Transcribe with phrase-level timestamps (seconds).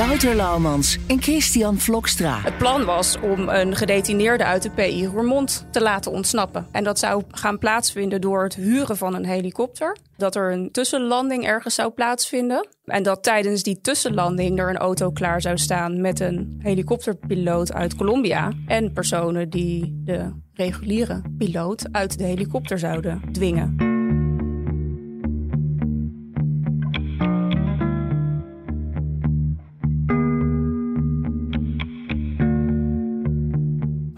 [0.00, 2.40] Wouter Laumans en Christian Vlokstra.
[2.40, 6.66] Het plan was om een gedetineerde uit de PI Roermond te laten ontsnappen.
[6.72, 9.96] En dat zou gaan plaatsvinden door het huren van een helikopter.
[10.16, 12.68] Dat er een tussenlanding ergens zou plaatsvinden.
[12.84, 17.96] En dat tijdens die tussenlanding er een auto klaar zou staan met een helikopterpiloot uit
[17.96, 18.52] Colombia.
[18.66, 23.89] En personen die de reguliere piloot uit de helikopter zouden dwingen.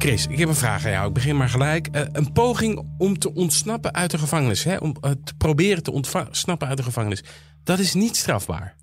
[0.00, 1.08] Chris, ik heb een vraag aan jou.
[1.08, 1.88] Ik begin maar gelijk.
[1.92, 4.64] Uh, een poging om te ontsnappen uit de gevangenis.
[4.64, 4.76] Hè?
[4.76, 7.24] Om uh, te proberen te ontsnappen uit de gevangenis.
[7.64, 8.74] Dat is niet strafbaar.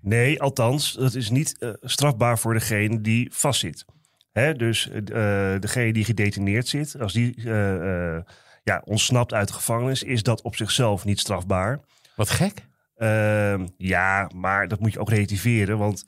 [0.00, 3.84] Nee, althans, dat is niet uh, strafbaar voor degene die vastzit.
[4.32, 4.54] Hè?
[4.54, 4.90] Dus
[5.60, 7.42] degene die gedetineerd zit, als die
[8.64, 11.80] ja, ontsnapt uit de gevangenis, is dat op zichzelf niet strafbaar.
[12.16, 12.66] Wat gek.
[12.96, 16.04] Ehm, ja, maar dat moet je ook relativeren, want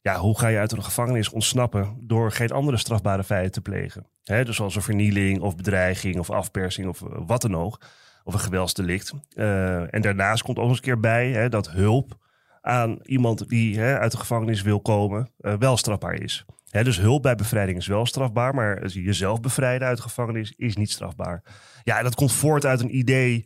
[0.00, 4.06] ja, hoe ga je uit een gevangenis ontsnappen door geen andere strafbare feiten te plegen?
[4.24, 7.80] He, dus zoals een vernieling of bedreiging of afpersing of wat dan ook.
[8.24, 9.12] Of een geweldsdelict.
[9.34, 12.18] Uh, en daarnaast komt ook eens een keer bij hè, dat hulp
[12.60, 16.44] aan iemand die hè, uit de gevangenis wil komen uh, wel strafbaar is.
[16.70, 20.76] He, dus hulp bij bevrijding is wel strafbaar, maar jezelf bevrijden uit de gevangenis is
[20.76, 21.42] niet strafbaar.
[21.82, 23.44] Ja, dat komt voort uit een idee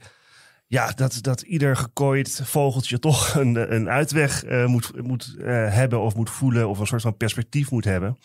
[0.66, 5.44] ja, dat, dat ieder gekooid vogeltje toch een, een uitweg uh, moet, moet uh,
[5.74, 8.18] hebben of moet voelen of een soort van perspectief moet hebben.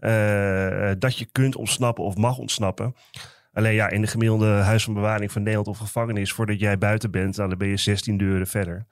[0.00, 2.94] Uh, dat je kunt ontsnappen of mag ontsnappen.
[3.52, 7.10] Alleen ja, in de gemiddelde huis van bewaring van Nederland of gevangenis, voordat jij buiten
[7.10, 8.86] bent, nou, dan ben je 16 deuren verder.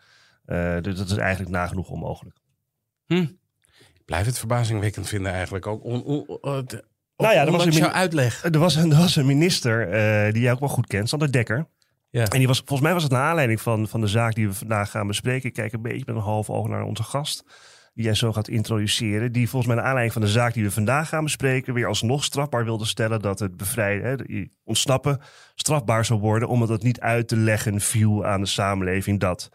[0.81, 2.37] dus dat is eigenlijk nagenoeg onmogelijk.
[3.07, 3.27] Hm.
[3.95, 5.85] Ik blijf het verbazingwekkend vinden eigenlijk ook.
[5.85, 6.67] On, on, on,
[7.17, 8.45] nou ja, er was een uitleg.
[8.45, 9.87] Er was een, er was een minister
[10.33, 11.67] die jij ook wel goed kent, Sander Dekker.
[12.25, 14.55] En die was, volgens mij was het naar aanleiding van, van de zaak die we
[14.55, 15.49] vandaag gaan bespreken.
[15.49, 17.45] Ik kijk een beetje met een half oog naar onze gast.
[17.95, 19.33] Die jij zo gaat introduceren.
[19.33, 21.75] Die volgens mij naar aanleiding van de zaak die we vandaag gaan bespreken.
[21.75, 25.21] weer alsnog strafbaar wilde stellen dat het bevrijden, hè, ontsnappen,
[25.55, 26.49] strafbaar zou worden.
[26.49, 29.49] Omdat het niet uit te leggen viel aan de samenleving dat.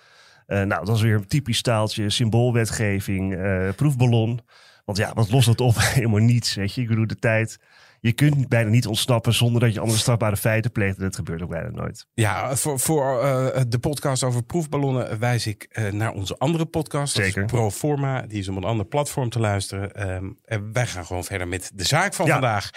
[0.47, 4.39] Uh, nou, dat was weer een typisch staaltje, symboolwetgeving, uh, proefballon.
[4.85, 5.75] Want ja, wat lost dat op?
[5.97, 6.55] Helemaal niets.
[6.55, 7.59] Weet je, ik bedoel, de tijd
[8.01, 10.97] je kunt bijna niet ontsnappen zonder dat je andere strafbare feiten pleegt.
[10.97, 12.07] En dat gebeurt ook bijna nooit.
[12.13, 17.13] Ja, voor, voor uh, de podcast over proefballonnen wijs ik uh, naar onze andere podcast.
[17.13, 17.45] Zeker.
[17.45, 18.21] Proforma.
[18.21, 20.09] Die is op een ander platform te luisteren.
[20.15, 22.31] Um, en wij gaan gewoon verder met de zaak van Ja.
[22.31, 22.69] vandaag.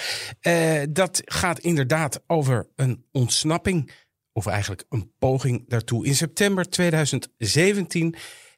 [0.42, 3.92] Uh, dat gaat inderdaad over een ontsnapping.
[4.32, 6.06] Of eigenlijk een poging daartoe.
[6.06, 8.14] In september 2017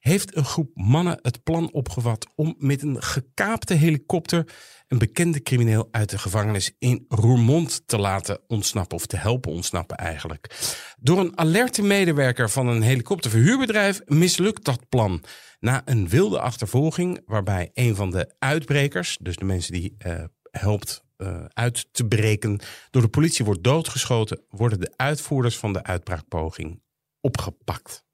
[0.06, 4.44] heeft een groep mannen het plan opgevat om met een gekaapte helikopter
[4.88, 9.96] een bekende crimineel uit de gevangenis in Roermond te laten ontsnappen, of te helpen ontsnappen
[9.96, 10.56] eigenlijk.
[10.98, 15.24] Door een alerte medewerker van een helikopterverhuurbedrijf mislukt dat plan.
[15.60, 21.04] Na een wilde achtervolging, waarbij een van de uitbrekers, dus de mensen die uh, helpt
[21.16, 26.82] uh, uit te breken, door de politie wordt doodgeschoten, worden de uitvoerders van de uitbraakpoging
[27.20, 28.05] opgepakt.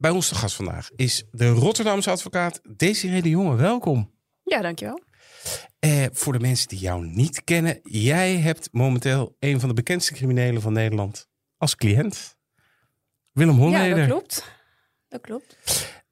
[0.00, 3.56] Bij ons de gast vandaag is de Rotterdamse advocaat Desiree de Jonge.
[3.56, 4.12] Welkom.
[4.42, 5.02] Ja, dankjewel.
[5.80, 10.12] Uh, voor de mensen die jou niet kennen, jij hebt momenteel een van de bekendste
[10.12, 12.36] criminelen van Nederland als cliënt.
[13.32, 13.88] Willem Holleder.
[13.88, 14.44] Ja, dat klopt.
[15.08, 15.56] Dat klopt.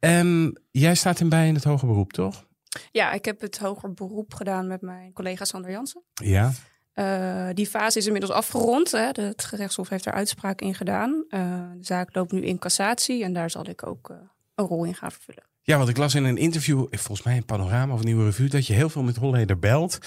[0.00, 2.46] Um, jij staat in bij in het hoger beroep, toch?
[2.90, 6.02] Ja, ik heb het hoger beroep gedaan met mijn collega Sander Jansen.
[6.12, 6.52] Ja.
[6.98, 8.90] Uh, die fase is inmiddels afgerond.
[8.90, 9.12] Hè.
[9.12, 11.24] De, het gerechtshof heeft er uitspraak in gedaan.
[11.30, 11.40] Uh,
[11.76, 14.16] de zaak loopt nu in cassatie en daar zal ik ook uh,
[14.54, 15.46] een rol in gaan vervullen.
[15.62, 18.66] Ja, want ik las in een interview, volgens mij een panorama of nieuwe revue, dat
[18.66, 19.98] je heel veel met Holleder belt.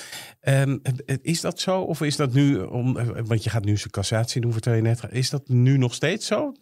[0.42, 0.82] Um,
[1.22, 1.82] is dat zo?
[1.82, 2.94] Of is dat nu, om,
[3.26, 5.02] want je gaat nu zijn cassatie doen, je net.
[5.10, 6.54] Is dat nu nog steeds zo?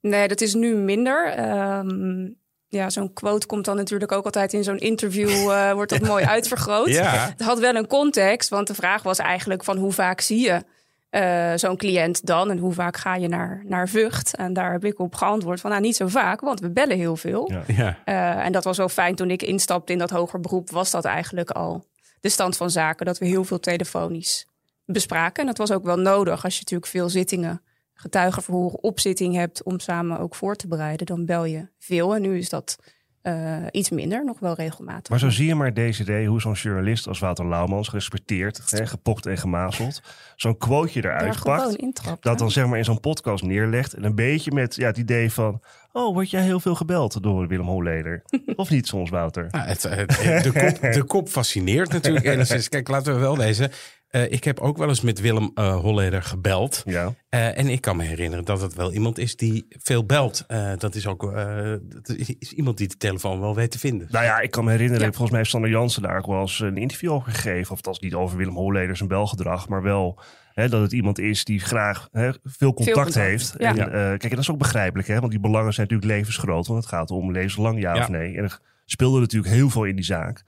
[0.00, 1.38] Nee, dat is nu minder.
[1.78, 2.36] Um,
[2.68, 6.24] ja, zo'n quote komt dan natuurlijk ook altijd in zo'n interview, uh, wordt dat mooi
[6.24, 6.88] uitvergroot.
[6.88, 7.28] Ja.
[7.36, 10.62] Het had wel een context, want de vraag was eigenlijk van hoe vaak zie je
[11.10, 14.36] uh, zo'n cliënt dan en hoe vaak ga je naar, naar Vught?
[14.36, 17.16] En daar heb ik op geantwoord van nou niet zo vaak, want we bellen heel
[17.16, 17.52] veel.
[17.66, 17.98] Ja.
[18.04, 21.04] Uh, en dat was wel fijn toen ik instapte in dat hoger beroep, was dat
[21.04, 21.84] eigenlijk al
[22.20, 24.46] de stand van zaken, dat we heel veel telefonisch
[24.84, 25.40] bespraken.
[25.40, 27.62] En dat was ook wel nodig als je natuurlijk veel zittingen,
[28.00, 31.06] getuigenverhoren, opzitting hebt om samen ook voor te bereiden.
[31.06, 32.78] Dan bel je veel en nu is dat
[33.22, 35.08] uh, iets minder, nog wel regelmatig.
[35.10, 38.86] Maar zo zie je maar deze idee hoe zo'n journalist als Wouter Laumans, gerespecteerd, hè,
[38.86, 40.00] gepokt en gemazeld,
[40.36, 41.76] zo'n quoteje eruit pakt.
[41.76, 42.22] intrapt.
[42.22, 43.94] Dat dan zeg maar in zo'n podcast neerlegt.
[43.94, 45.60] En een beetje met ja, het idee van...
[45.92, 48.22] Oh, word jij heel veel gebeld door Willem Holleder?
[48.56, 49.46] of niet soms, Wouter?
[49.50, 50.10] Nou, het, het-
[50.42, 52.68] de, kop, de kop fascineert natuurlijk enigszins.
[52.68, 53.70] Kijk, laten we wel deze.
[54.08, 56.82] Eh, ik heb ook wel eens met Willem eh Holleder gebeld.
[56.84, 57.14] Ja.
[57.28, 60.44] Eh, en ik kan me herinneren dat het wel iemand is die veel belt.
[60.46, 62.08] Eh, dat is ook eh, dat
[62.38, 64.08] is iemand die de telefoon wel weet te vinden.
[64.10, 65.08] Nou ja, ik kan me herinneren, Ja.
[65.08, 67.72] volgens mij heeft Sander Jansen daar ook wel eens een interview over gegeven.
[67.72, 70.20] Of dat is niet over Willem Holleder zijn belgedrag, maar wel
[70.54, 73.54] hè, dat het iemand is die graag hè, veel contact, contact, heeft.
[73.58, 73.68] ja.
[73.70, 73.86] En, Ja.
[73.86, 76.66] eh, kijk, en dat is ook begrijpelijk, hè, want die belangen zijn natuurlijk levensgroot.
[76.66, 78.00] Want het gaat om levenslang ja, Ja.
[78.02, 78.36] of nee.
[78.36, 80.44] En er speelde natuurlijk heel veel in die zaak.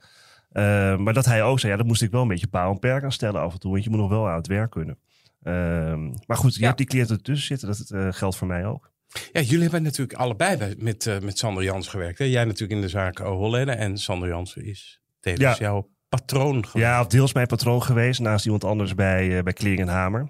[0.51, 2.79] Eh, maar dat hij ook zei, ja, dat moest ik wel een beetje paal en
[2.79, 3.71] perk aan stellen af en toe.
[3.71, 4.97] Want je moet nog wel aan het werk kunnen.
[5.43, 6.65] Ehm, maar goed, je Ja.
[6.65, 7.67] hebt die cliënten ertussen zitten.
[7.67, 8.91] Dat eh, geldt voor mij ook.
[9.31, 12.17] Ja, jullie hebben natuurlijk allebei bij- met, eh, met Sander Jans gewerkt.
[12.19, 12.25] Hè?
[12.25, 13.75] Jij natuurlijk in de zaak eh, Holleder.
[13.75, 15.55] En Sander Jansen is tevens Ja.
[15.65, 16.89] jouw patroon geweest.
[16.89, 20.29] Ja, deels mijn patroon geweest, naast iemand anders bij, uh, bij Klering en Hamer.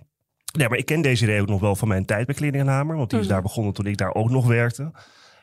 [0.57, 2.69] Nee, maar ik ken deze idee ook nog wel van mijn tijd bij Klering en
[2.69, 2.95] Hamer.
[2.97, 3.33] Want die is Mhm.
[3.33, 4.91] daar begonnen toen ik daar ook nog werkte.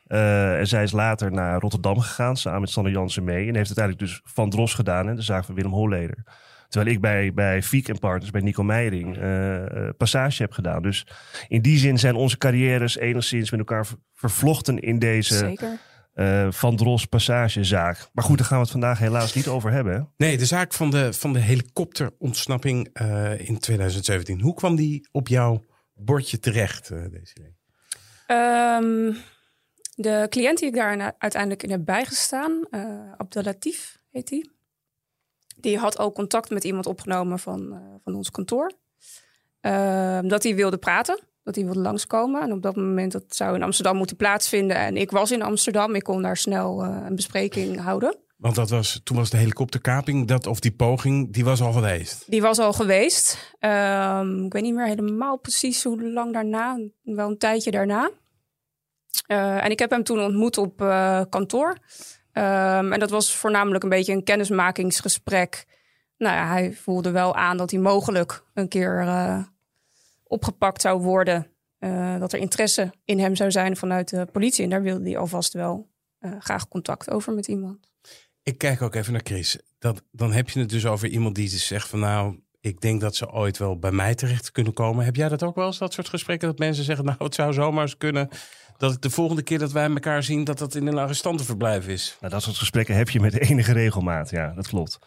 [0.09, 3.49] Eh, en zij is later naar Rotterdam gegaan, samen met Sander Jansen mee.
[3.49, 6.25] En heeft uiteindelijk dus Van Dros gedaan, hè, de zaak van Willem Holleder.
[6.69, 10.83] Terwijl ik bij, bij Fiek en Partners, bij Nico Meijering, eh, eh, Passage heb gedaan.
[10.83, 11.07] Dus
[11.49, 15.79] in die zin zijn onze carrières enigszins met elkaar ver- vervlochten in deze Zeker.
[16.15, 18.09] eh, Van Dros Passagezaak.
[18.13, 19.95] Maar goed, daar gaan we het vandaag helaas niet over hebben.
[19.95, 20.01] hè.
[20.27, 24.41] Nee, de zaak van de, van de helikopterontsnapping eh, in 2017.
[24.41, 25.65] Hoe kwam die op jouw
[25.95, 27.57] bordje terecht, eh deze idee?
[30.01, 34.51] De cliënt die ik daar uiteindelijk in heb bijgestaan, eh Abdelatif heet die.
[35.57, 38.73] Die had ook contact met iemand opgenomen van, eh, van ons kantoor.
[39.61, 42.43] Ehm, dat hij wilde praten, dat hij wilde langskomen.
[42.43, 44.77] En op dat moment, dat zou in Amsterdam moeten plaatsvinden.
[44.77, 48.17] En ik was in Amsterdam, ik kon daar snel eh, een bespreking houden.
[48.37, 52.25] Want dat was, toen was de helikopterkaping, dat, of die poging, die was al geweest.
[52.31, 53.55] Die was al geweest.
[53.59, 56.79] Ehm, ik weet niet meer helemaal precies hoe lang daarna.
[57.03, 58.11] Wel een tijdje daarna.
[59.29, 61.79] Eh, en ik heb hem toen ontmoet op eh, kantoor.
[62.33, 65.67] Ehm, en dat was voornamelijk een beetje een kennismakingsgesprek.
[66.17, 69.43] Nou ja, hij voelde wel aan dat hij mogelijk een keer eh,
[70.25, 71.53] opgepakt zou worden.
[72.19, 74.65] Dat er interesse in hem zou zijn vanuit de politie.
[74.65, 75.89] En daar wilde hij alvast wel
[76.39, 77.91] graag contact over met iemand.
[78.43, 79.59] Ik kijk ook even naar Chris.
[79.79, 83.01] Dat, dan heb je het dus over iemand die dus zegt van nou, ik denk
[83.01, 85.05] dat ze ooit wel bij mij terecht kunnen komen.
[85.05, 86.49] Heb jij dat ook wel eens, dat soort gesprekken?
[86.49, 88.29] Dat mensen zeggen, nou het zou zomaar eens kunnen
[88.79, 92.17] dat de volgende keer dat wij elkaar zien, dat dat in een arrestantenverblijf is.
[92.21, 94.31] Nou, dat soort gesprekken heb je met enige regelmaat.
[94.31, 94.99] Ja, dat klopt.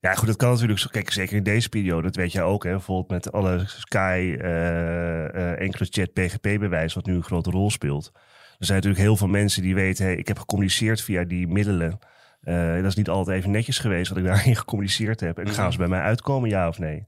[0.00, 0.78] Ja, goed, dat kan natuurlijk.
[0.78, 2.64] zo- Kijk, zeker in deze periode, dat weet jij ook.
[2.64, 8.10] Hè, bijvoorbeeld met alle Sky, eh enkele chat PGP-bewijs, wat nu een grote rol speelt.
[8.58, 11.98] Er zijn natuurlijk heel veel mensen die weten, hey, ik heb gecommuniceerd via die middelen.
[12.40, 15.38] Eh, dat is niet altijd even netjes geweest wat ik daarin gecommuniceerd heb.
[15.38, 17.06] En gaan ze bij mij uitkomen, ja of nee?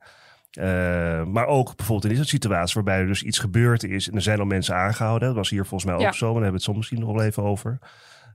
[0.51, 4.23] Eh, maar ook bijvoorbeeld in deze situatie waarbij er dus iets gebeurd is en er
[4.23, 5.29] zijn al mensen aangehouden.
[5.29, 6.07] Dat was hier volgens mij Ja.
[6.07, 7.79] ook zo, maar daar hebben we het zo misschien nog wel even over.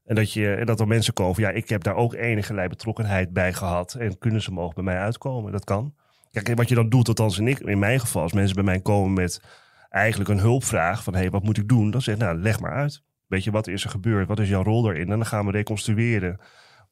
[0.05, 2.65] En dat, je, en dat er mensen komen van ja, ik heb daar ook enige
[2.69, 3.93] betrokkenheid bij gehad.
[3.93, 5.51] En kunnen ze mogen bij mij uitkomen?
[5.51, 5.93] Dat kan.
[6.31, 8.79] Kijk, wat je dan doet, althans in, ik, in mijn geval, als mensen bij mij
[8.79, 9.41] komen met
[9.89, 11.91] eigenlijk een hulpvraag van hé, hey, wat moet ik doen?
[11.91, 13.03] Dan zeg ik, nou, leg maar uit.
[13.27, 14.27] Weet je, wat is er gebeurd?
[14.27, 15.01] Wat is jouw rol daarin?
[15.11, 16.39] En dan gaan we reconstrueren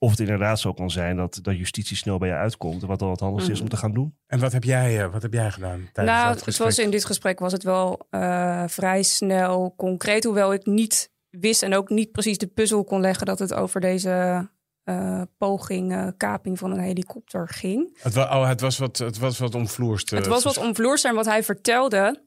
[0.04, 2.82] of het inderdaad zo kan zijn dat, dat justitie snel bij je uitkomt.
[2.82, 4.16] En wat dan het handigste is om te gaan doen.
[4.28, 6.68] En wat heb jij, eh, wat heb jij gedaan tijdens nou, dat het gesprek?
[6.68, 10.24] was in dit gesprek was het wel eh, vrij snel concreet.
[10.24, 13.82] Hoewel ik niet wist en ook niet precies de puzzel kon leggen dat het over
[13.82, 14.50] deze
[14.84, 17.98] eh, poging, eh, kaping van een helikopter ging.
[18.02, 20.10] Het, wa- oh, het was wat, het was wat omvloerst.
[20.10, 22.24] het was wat omvloers en wat hij vertelde.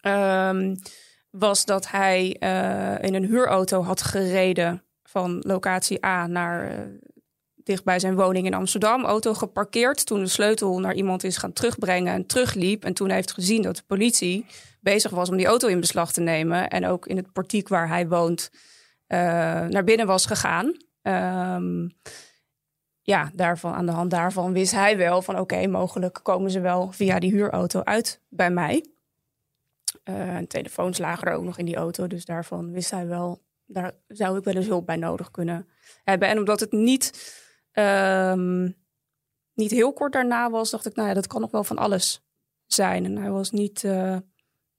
[0.00, 0.74] ehm,
[1.30, 6.78] was dat hij eh, in een huurauto had gereden van locatie A naar eh,
[7.56, 9.04] dicht bij zijn woning in Amsterdam.
[9.04, 10.06] Auto geparkeerd.
[10.06, 12.84] Toen de sleutel naar iemand is gaan terugbrengen en terugliep.
[12.84, 14.46] En toen heeft gezien dat de politie
[14.80, 16.68] bezig was om die auto in beslag te nemen.
[16.68, 18.50] En ook in het portiek waar hij woont
[19.06, 19.18] eh,
[19.66, 20.76] naar binnen was gegaan.
[21.02, 21.88] Ehm,
[23.00, 26.92] ja, daarvan, aan de hand daarvan wist hij wel van oké, mogelijk komen ze wel
[26.92, 28.84] via die huurauto uit bij mij.
[30.02, 33.40] Eh, en telefoons lagen er ook nog in die auto, dus daarvan wist hij wel
[33.72, 35.68] daar zou ik wel eens hulp bij nodig kunnen
[36.04, 36.28] hebben.
[36.28, 37.34] En omdat het niet,
[37.72, 38.70] ehm,
[39.54, 42.24] niet heel kort daarna was, dacht ik, nou ja, dat kan nog wel van alles
[42.66, 43.04] zijn.
[43.04, 44.16] En hij was niet, uh,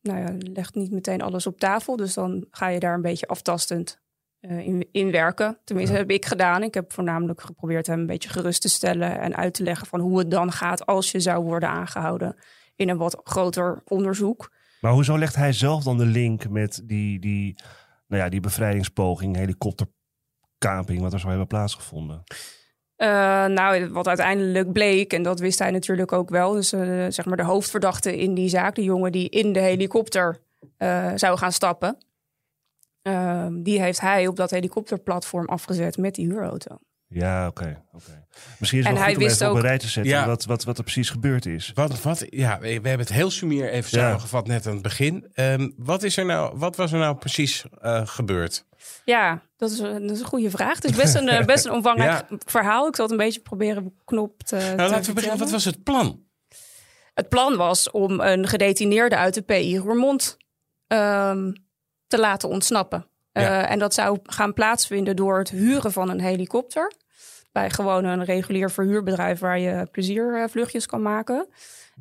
[0.02, 1.96] nou ja, legt niet meteen alles op tafel.
[1.96, 4.02] Dus dan ga je daar een beetje aftastend
[4.42, 5.60] uh, in, in, werken.
[5.64, 6.64] Tenminste, heb ik gedaan.
[6.64, 10.00] Ik heb voornamelijk geprobeerd hem een beetje gerust te stellen en uit te leggen van
[10.00, 12.36] hoe het dan gaat als je zou worden aangehouden
[12.76, 14.52] in een wat groter onderzoek.
[14.82, 17.56] Maar hoezo legt hij zelf dan de link met die, die,
[18.12, 22.24] nou ja, die bevrijdingspoging, helikopterkaping, wat er zou hebben plaatsgevonden?
[22.98, 23.08] Uh,
[23.46, 27.38] nou, wat uiteindelijk bleek, en dat wist hij natuurlijk ook wel, dus uh, zeg maar
[27.38, 30.42] de hoofdverdachte in die zaak, de jongen die in de helikopter
[30.78, 31.98] uh, zou gaan stappen,
[33.02, 36.78] ehm, die heeft hij op dat helikopterplatform afgezet met die huurauto.
[37.14, 37.78] Ja, oké.
[37.92, 38.24] Okay,
[38.58, 40.26] Misschien is het en wel goed om even ook, op een rij te zetten ja,
[40.26, 41.72] wat, wat, wat er precies gebeurd is.
[41.74, 45.32] Wat, wat, ja, we hebben het heel sumier even samengevat net aan het begin.
[45.36, 48.66] Um, wat, is er nou, wat was er nou precies uh, gebeurd?
[49.06, 50.76] Ja, dat is, dat is, een goede vraag.
[50.76, 52.88] Het is best een, eh, best een omvangrijk verhaal.
[52.88, 55.40] Ik zal het een beetje proberen knop te Nou, laten we beginnen.
[55.40, 56.24] Wat was het plan?
[57.14, 60.38] Het plan was om een gedetineerde uit de PI Roermond
[60.88, 61.54] um,
[62.08, 63.06] te laten ontsnappen.
[63.34, 63.42] Ja.
[63.42, 66.92] Uh, en dat zou gaan plaatsvinden door het huren van een helikopter
[67.52, 71.48] bij gewoon een regulier verhuurbedrijf waar je pleziervluchtjes kan maken.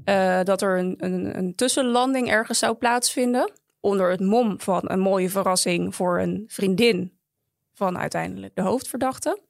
[0.04, 3.52] Uh, dat er een, een, een, tussenlanding ergens zou plaatsvinden.
[3.80, 7.18] Onder het mom van een mooie verrassing voor een vriendin
[7.74, 9.40] van uiteindelijk de hoofdverdachte.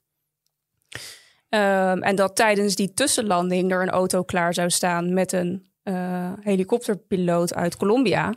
[1.49, 6.33] Um, en dat tijdens die tussenlanding er een auto klaar zou staan met een uh,
[6.41, 8.35] helikopterpiloot uit Colombia.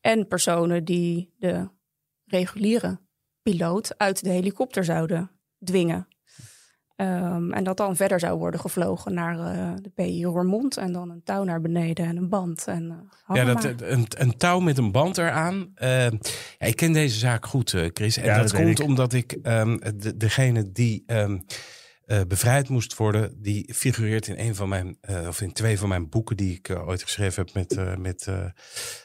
[0.00, 1.68] En personen die de
[2.24, 2.98] reguliere
[3.42, 6.08] piloot uit de helikopter zouden dwingen.
[6.96, 10.76] Um, en dat dan verder zou worden gevlogen naar uh, de PI Roermond.
[10.76, 12.66] En dan een touw naar beneden en een band.
[12.66, 12.84] En,
[13.28, 15.54] uh, ja, dat, een, een, touw met een band eraan.
[15.54, 16.10] Uh,
[16.58, 18.16] ja, ik ken deze zaak goed, Chris.
[18.16, 21.44] En ja, dat, dat komt omdat ik um, de, degene die um,
[22.28, 23.42] bevrijd moest worden...
[23.42, 24.98] die figureert in een van mijn,
[25.28, 26.36] of in twee van mijn boeken...
[26.36, 28.28] die ik ooit geschreven heb met, met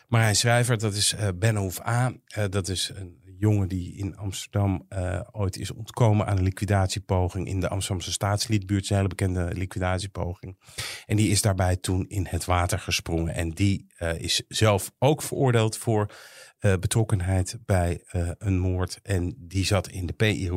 [0.08, 0.78] Marijn Schrijver.
[0.78, 2.14] Dat is Ben A.
[2.50, 7.60] dat is een jongen die in Amsterdam uh, ooit is ontkomen aan een liquidatiepoging in
[7.60, 8.90] de Amsterdamse staatsliedbuurt.
[8.90, 10.58] Een hele bekende liquidatiepoging.
[11.06, 13.34] En die is daarbij toen in het water gesprongen.
[13.34, 16.12] En die uh, is zelf ook veroordeeld voor
[16.60, 18.04] uh, betrokkenheid bij
[18.38, 19.00] een moord.
[19.04, 20.50] En die zat in de PI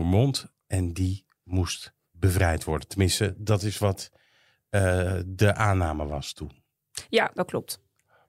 [0.67, 2.89] en die moest bevrijd worden.
[2.89, 4.11] Tenminste, dat is wat
[5.27, 6.63] de aanname was toen.
[7.09, 7.84] Ja, dat klopt.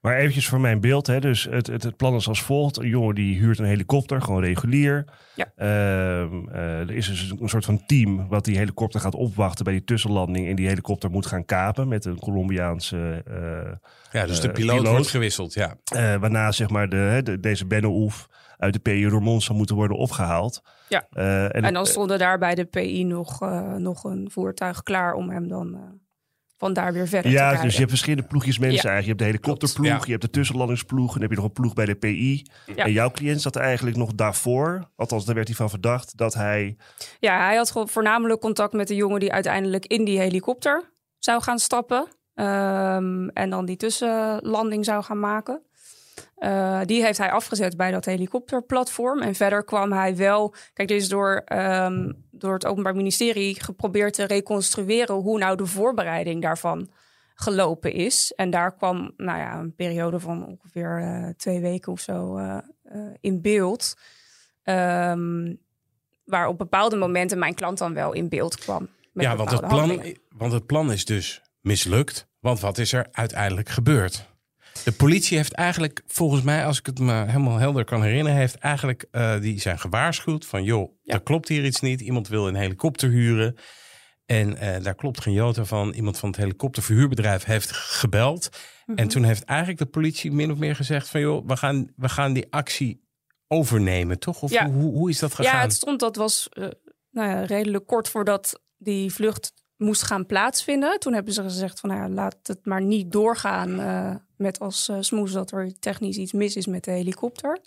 [0.05, 1.07] Maar eventjes voor mijn beeld.
[1.07, 1.19] Hè.
[1.19, 2.77] Dus het, het, het, plan is als volgt.
[2.77, 5.05] Een jongen die huurt een helikopter, gewoon regulier.
[5.35, 5.51] Ja.
[5.57, 9.73] Uh, uh, er is dus een soort van team wat die helikopter gaat opwachten bij
[9.73, 10.47] die tussenlanding.
[10.47, 13.71] En die helikopter moet gaan kapen met een Colombiaanse uh,
[14.11, 15.75] Ja, dus de piloot, piloot, wordt gewisseld, ja.
[16.19, 19.97] waarna zeg maar de, de deze Benno Oef uit de PI Roermond zou moeten worden
[19.97, 20.61] opgehaald.
[20.89, 23.39] Ja, en, en, dan stonden daar bij de PI nog,
[23.77, 25.99] nog een voertuig klaar om hem dan
[26.57, 29.03] van daar weer verder ja, te Ja, dus je hebt verschillende ploegjes mensen eigenlijk.
[29.03, 31.07] Je hebt de helikopterploeg, je hebt de tussenlandingsploeg...
[31.07, 32.45] en dan heb je nog een ploeg bij de PI.
[32.75, 34.89] En jouw cliënt zat eigenlijk nog daarvoor...
[34.95, 36.77] althans, daar werd hij van verdacht dat hij...
[37.19, 39.19] Ja, hij had voornamelijk contact met de jongen...
[39.19, 42.07] die uiteindelijk in die helikopter zou gaan stappen...
[42.35, 45.61] Um, en dan die tussenlanding zou gaan maken.
[46.37, 49.21] Uh, die heeft hij afgezet bij dat helikopterplatform.
[49.21, 50.55] En verder kwam hij wel.
[50.73, 55.65] Kijk, dit is door, um, door het Openbaar Ministerie geprobeerd te reconstrueren hoe nou de
[55.65, 56.89] voorbereiding daarvan
[57.35, 58.33] gelopen is.
[58.35, 62.57] En daar kwam nou ja, een periode van ongeveer uh, twee weken of zo uh,
[63.21, 63.97] in beeld.
[64.63, 65.59] Um,
[66.25, 68.87] waar op bepaalde momenten mijn klant dan wel in beeld kwam.
[69.13, 72.27] ja, want het, plan, want het plan is dus mislukt.
[72.39, 74.34] Want wat is er uiteindelijk gebeurd?
[74.83, 78.55] De politie heeft eigenlijk, volgens mij, als ik het me helemaal helder kan herinneren, heeft
[78.55, 81.13] eigenlijk uh, die zijn gewaarschuwd van joh, ja.
[81.13, 82.01] er klopt hier iets niet.
[82.01, 83.55] Iemand wil een helikopter huren.
[84.25, 85.93] En uh, daar klopt geen jota van.
[85.93, 88.49] Iemand van het helikopterverhuurbedrijf heeft gebeld.
[88.51, 88.95] Mm -hmm.
[88.95, 92.09] En toen heeft eigenlijk de politie min of meer gezegd van joh, we gaan, we
[92.09, 93.03] gaan die actie
[93.47, 94.41] overnemen, toch?
[94.41, 94.69] Of ja.
[94.69, 95.55] hoe, hoe is dat gegaan?
[95.55, 96.67] Ja, het stond, dat was uh,
[97.11, 100.99] nou ja, redelijk kort voordat die vlucht moest gaan plaatsvinden.
[100.99, 104.89] Toen hebben ze gezegd van nou ja, laat het maar niet doorgaan uh, met als
[104.89, 107.59] uh, smoes dat er technisch iets mis is met de helikopter.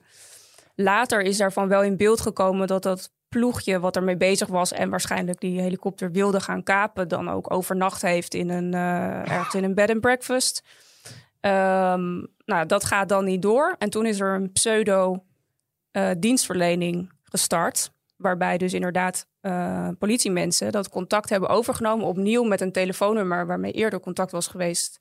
[0.75, 4.91] Later is daarvan wel in beeld gekomen dat dat ploegje wat ermee bezig was en
[4.91, 9.65] waarschijnlijk die helikopter wilde gaan kapen, dan ook overnacht heeft in een, uh, ergens in
[9.65, 10.63] een bed and breakfast.
[11.41, 13.75] Um, nou, dat gaat dan niet door.
[13.79, 15.23] En toen is er een pseudo
[16.19, 23.47] dienstverlening gestart waarbij dus inderdaad uh, politiemensen dat contact hebben overgenomen opnieuw met een telefoonnummer
[23.47, 25.01] waarmee eerder contact was geweest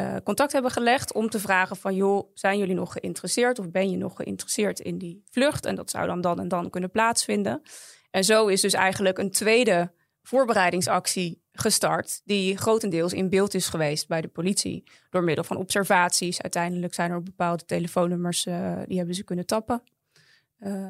[0.00, 3.90] eh, contact hebben gelegd om te vragen van joh, zijn jullie nog geïnteresseerd of ben
[3.90, 5.66] je nog geïnteresseerd in die vlucht?
[5.66, 7.62] En dat zou dan dan en dan kunnen plaatsvinden.
[8.10, 14.08] En zo is dus eigenlijk een tweede voorbereidingsactie gestart, die grotendeels in beeld is geweest
[14.08, 14.84] bij de politie.
[15.10, 16.42] Door middel van observaties.
[16.42, 19.82] Uiteindelijk zijn er bepaalde telefoonnummers, uh, die hebben ze kunnen tappen.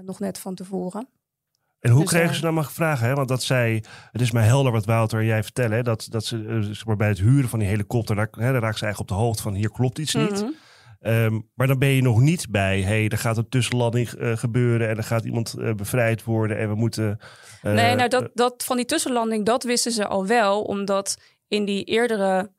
[0.03, 1.09] Nog net van tevoren.
[1.80, 3.06] En hoe dus, kregen ze dan maar vragen?
[3.06, 3.14] Hè?
[3.14, 6.82] Want dat zij, het is mij helder wat Wouter en jij vertellen, dat, dat ze
[6.87, 9.25] maar, bij het huren van die helikopter, daar, hè, daar raakt ze eigenlijk op de
[9.25, 10.30] hoogte van hier klopt iets niet.
[10.30, 10.54] Mm -hmm.
[11.02, 14.88] Um, maar dan ben je nog niet bij, hey, er gaat een tussenlanding uh, gebeuren
[14.88, 17.18] en er gaat iemand uh, bevrijd worden en we moeten.
[17.62, 21.64] Uh, nee, nou dat, dat van die tussenlanding, dat wisten ze al wel, omdat in
[21.64, 22.50] die eerdere.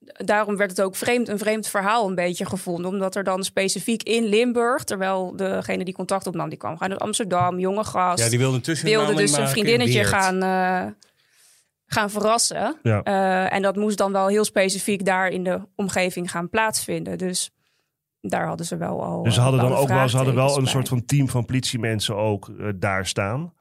[0.00, 2.90] Daarom werd het ook vreemd, een vreemd verhaal een beetje gevonden.
[2.90, 7.00] Omdat er dan specifiek in Limburg, terwijl degene die contact opnam, die kwam gaan uit
[7.00, 8.22] Amsterdam, jonge gast.
[8.24, 10.40] Ja, die wilde, wilde dus een vriendinnetje gaan,
[11.86, 12.76] gaan verrassen.
[12.82, 13.02] Ja.
[13.48, 17.18] en dat moest dan wel heel specifiek daar in de omgeving gaan plaatsvinden.
[17.18, 17.50] Dus
[18.20, 19.22] daar hadden ze wel al.
[19.22, 22.16] Dus ze hadden dan ook wel, ze hadden wel een soort van team van politiemensen
[22.16, 23.52] ook uh, daar staan.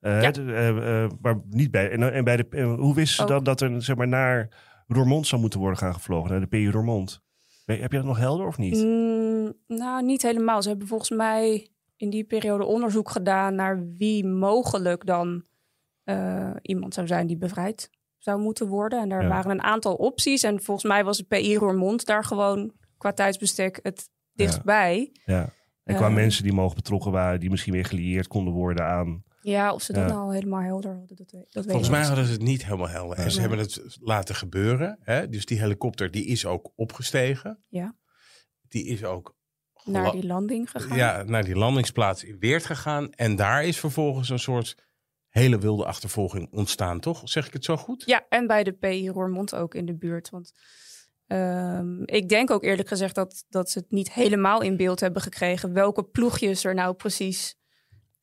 [0.00, 0.32] Uh, ja.
[0.36, 1.90] uh, maar niet bij.
[1.90, 4.48] En, en bij de, hoe wisten ze dan dat er zeg maar naar
[4.86, 7.20] Roermond zou moeten worden gaan gevlogen, naar de PU Roermond?
[7.64, 8.82] Heb je dat nog helder of niet?
[8.84, 10.62] Mm, nou, niet helemaal.
[10.62, 15.44] Ze hebben volgens mij in die periode onderzoek gedaan naar wie mogelijk dan
[16.62, 19.00] iemand zou zijn die bevrijd zou moeten worden.
[19.00, 19.28] En daar ja.
[19.28, 20.42] waren een aantal opties.
[20.42, 25.12] En volgens mij was het PI Roermond daar gewoon qua tijdsbestek het dichtstbij.
[25.24, 25.52] Ja.
[25.84, 29.24] En qua uh, mensen die mogelijk betrokken waren, die misschien weer gelieerd konden worden aan.
[29.50, 32.42] Ja, of ze dat nou helemaal helder hadden, dat, dat Volgens mij hadden ze het
[32.42, 33.18] niet helemaal helder.
[33.18, 34.98] En ze hebben het laten gebeuren.
[35.00, 35.28] Hè?
[35.28, 37.64] Dus die helikopter die is ook opgestegen.
[37.68, 37.96] Ja.
[38.68, 39.34] Die is ook
[39.84, 40.96] naar die landing gegaan.
[40.96, 43.12] Ja, naar die landingsplaats in Weert gegaan.
[43.12, 44.74] En daar is vervolgens een soort
[45.28, 47.20] hele wilde achtervolging ontstaan, toch?
[47.24, 48.02] Zeg ik het zo goed?
[48.06, 50.30] Ja, en bij de PI Roermond ook in de buurt.
[50.30, 50.52] Want
[51.28, 55.22] Um, ik denk ook eerlijk gezegd dat, dat ze het niet helemaal in beeld hebben
[55.22, 57.58] gekregen welke ploegjes er nou precies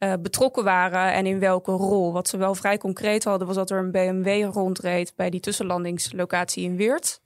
[0.04, 2.14] uh, betrokken waren en in welke rol.
[2.14, 6.64] Wat ze wel vrij concreet hadden was dat er een BMW rondreed bij die tussenlandingslocatie
[6.64, 7.22] in Weert.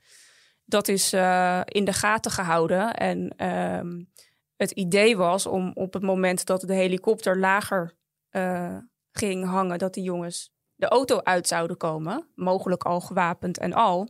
[0.65, 4.09] Dat is uh, in de gaten gehouden en um,
[4.55, 7.93] het idee was om op het moment dat de helikopter lager
[8.31, 8.77] uh,
[9.11, 14.09] ging hangen, dat die jongens de auto uit zouden komen, mogelijk al gewapend en al.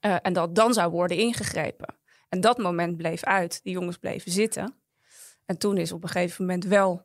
[0.00, 1.96] En dat dan zou worden ingegrepen.
[2.28, 3.60] En dat moment bleef uit.
[3.62, 4.74] Die jongens bleven zitten.
[5.44, 7.02] En toen is op een gegeven moment wel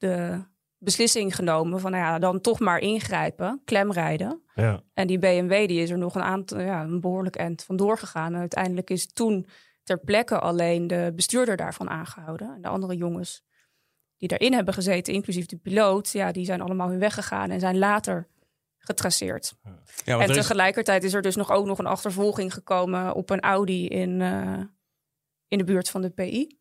[0.00, 0.44] de
[0.78, 4.42] beslissing genomen van nou ja, dan toch maar ingrijpen, klemrijden.
[4.54, 4.82] Ja.
[4.94, 8.34] En die BMW die is er nog een aantal, ja, een behoorlijk eind vandoor gegaan.
[8.34, 9.46] En uiteindelijk is toen
[9.82, 12.54] ter plekke alleen de bestuurder daarvan aangehouden.
[12.54, 13.44] En de andere jongens
[14.16, 17.60] die daarin hebben gezeten, inclusief de piloot, ja, die zijn allemaal hun weg gegaan en
[17.60, 18.28] zijn later
[18.78, 19.54] getraceerd.
[20.04, 23.88] Ja, en tegelijkertijd is er dus nog ook nog een achtervolging gekomen op een Audi
[23.88, 24.60] in, uh,
[25.48, 26.59] in de buurt van de PI.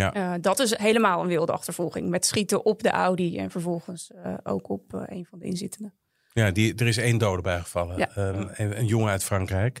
[0.00, 0.34] Ja.
[0.34, 2.08] Uh, dat is helemaal een wilde achtervolging.
[2.08, 5.94] Met schieten op de Audi en vervolgens uh, ook op een van de inzittenden.
[6.32, 7.98] Ja, die, er is één dode bijgevallen.
[7.98, 8.08] Ja.
[8.16, 9.80] Um, een, een jongen uit Frankrijk.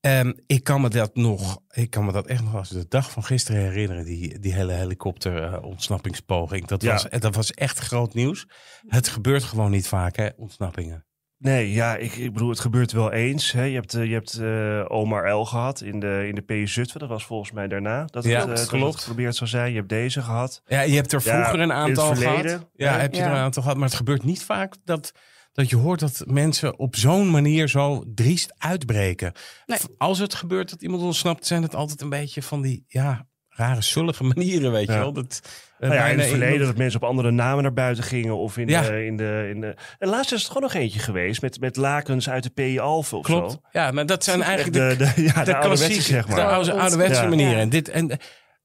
[0.00, 3.10] Um, ik kan me dat nog, ik kan me dat echt nog als de dag
[3.10, 6.66] van gisteren herinneren, die, die hele helikopter uh, ontsnappingspoging.
[6.66, 6.92] Dat, ja.
[6.92, 8.46] was, dat was echt groot nieuws.
[8.86, 11.06] Het gebeurt gewoon niet vaak, hè, ontsnappingen.
[11.38, 13.52] Nee, ja, ik, ik bedoel, het gebeurt wel eens.
[13.52, 13.62] Hè.
[13.62, 17.00] Je hebt, uh, je hebt uh, Omar L gehad in de, in de PU Zutphen.
[17.00, 18.92] Dat was volgens mij daarna dat ja, het, uh, klopt.
[18.92, 19.70] het geprobeerd zou zijn.
[19.70, 20.62] Je hebt deze gehad.
[20.66, 22.68] Ja, je hebt er vroeger ja, een aantal gehad.
[22.74, 23.76] Ja, heb je er een aantal gehad.
[23.76, 25.12] Maar het gebeurt niet vaak dat
[25.52, 29.32] dat je hoort dat mensen op zo'n manier zo driest uitbreken.
[29.66, 29.78] Nee.
[29.96, 33.26] Als het gebeurt dat iemand ontsnapt, zijn het altijd een beetje van die ja,
[33.58, 34.92] rare, zullige manieren, weet ja.
[34.92, 35.12] je wel.
[35.12, 35.40] Dat,
[35.78, 38.36] nou ja, in het verleden dat mensen op andere namen naar buiten gingen.
[38.36, 38.82] Of in, ja.
[38.82, 39.74] de, in, de, in de...
[39.98, 43.16] En laatst is het gewoon nog eentje geweest met, met lakens uit de PI Alpha
[43.16, 43.52] of Klopt.
[43.52, 43.58] zo.
[43.72, 46.36] Ja, maar dat zijn eigenlijk de, de, de, ja, de, de klassieke, zeg maar.
[46.36, 47.28] de oude, ouderwetse ja.
[47.28, 47.58] manieren.
[47.58, 47.88] En dit...
[47.88, 48.18] En,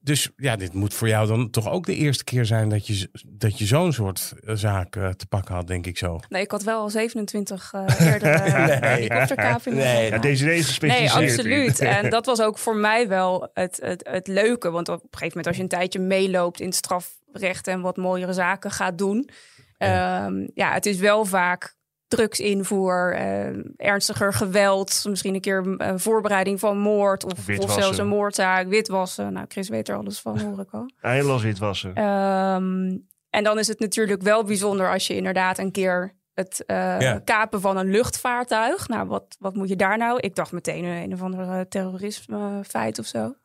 [0.04, 3.10] dus ja, dit moet voor jou dan toch ook de eerste keer zijn dat je,
[3.28, 6.20] dat je zo'n soort zaak uh, te pakken had, denk ik zo.
[6.30, 8.92] Nee, ik had wel al 27 uh, eerder uh, nee.
[8.92, 9.78] helikopterkapingen.
[9.78, 10.46] Nee, ja, deze.
[10.82, 11.80] Nee, absoluut.
[11.98, 14.72] en dat was ook voor mij wel het, het, het leuke.
[14.72, 17.98] Want op een gegeven moment als je een tijdje meeloopt in het strafrecht en wat
[17.98, 19.30] mooiere zaken gaat doen.
[19.78, 21.76] Ja, um, ja het is wel vaak
[22.16, 28.08] drugsinvoer, uh, ernstiger geweld, misschien een keer uh, voorbereiding van moord of, of, zelfs een
[28.08, 29.34] moordzaak, witwassen.
[29.34, 30.90] Nou, Chris weet er alles van, hoor ik al.
[31.02, 31.90] Eindeloos witwassen.
[31.90, 37.00] Um, en dan is het natuurlijk wel bijzonder als je inderdaad een keer het uh,
[37.00, 37.20] ja.
[37.20, 38.88] kapen van een luchtvaartuig.
[38.88, 40.20] Nou, wat, wat moet je daar nou?
[40.20, 43.36] Ik dacht meteen een of andere terrorisme feit of zo.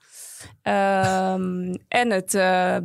[0.63, 2.31] Um, en het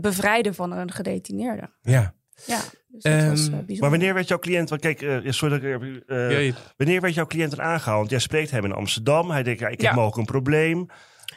[0.01, 1.69] bevrijden van een gedetineerde.
[1.81, 2.13] Ja.
[2.45, 2.59] Ja,
[2.93, 3.79] Dus dat Ehm, was, eh, bijzonder.
[3.79, 7.13] Maar wanneer werd jouw cliënt, want kijk, eh, sorry dat ik er, eh, wanneer werd
[7.13, 7.97] jouw cliënt dan aangehouden?
[7.97, 9.29] Want jij spreekt hem in Amsterdam.
[9.31, 10.85] Hij denkt, ja, ik heb mogelijk een probleem.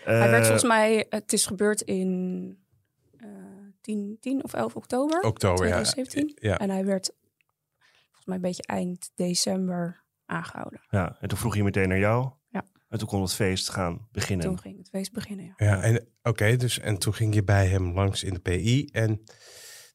[0.05, 2.59] Hij werd volgens mij, het is gebeurd in
[3.19, 3.29] eh
[3.81, 5.73] 10, 10 of 11 oktober Oktober, ja.
[5.73, 6.49] 2017.
[6.49, 6.59] Ja.
[6.59, 7.11] En hij werd
[8.05, 10.81] volgens mij een beetje eind december aangehouden.
[10.91, 12.31] Ja, en toen vroeg hij meteen naar jou.
[12.49, 12.65] Ja.
[12.89, 14.47] En toen kon het feest gaan beginnen.
[14.47, 15.45] Toen ging het feest beginnen.
[15.57, 15.67] Ja.
[15.67, 19.23] Ja, en oké, dus en toen ging je bij hem langs in de PI en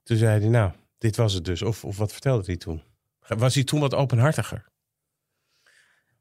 [0.03, 1.61] toen zei hij, nou, dit was het dus.
[1.61, 2.83] Of, of wat vertelde hij toen?
[3.27, 4.65] Was hij toen wat openhartiger?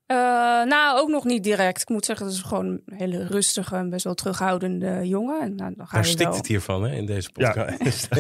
[0.07, 0.17] Eh,
[0.65, 1.83] nou, ook nog niet direct.
[1.83, 5.41] Ik moet zeggen, het is gewoon een hele rustige en best wel terughoudende jongen.
[5.41, 8.09] En nou, dan ga Daar je stikt wel, het hiervan, hè, in deze podcast.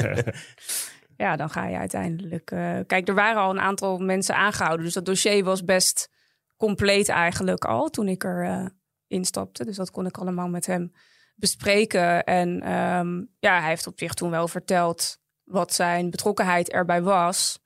[1.16, 2.50] Ja, dan ga je uiteindelijk.
[2.50, 4.84] eh, kijk, er waren al een aantal mensen aangehouden.
[4.84, 6.10] Dus dat dossier was best
[6.56, 8.66] compleet eigenlijk al toen ik er eh,
[9.06, 9.64] instapte.
[9.64, 10.92] Dus dat kon ik allemaal met hem
[11.34, 12.24] bespreken.
[12.24, 15.18] En ehm, ja, hij heeft op zich toen wel verteld
[15.50, 17.62] wat zijn betrokkenheid erbij was.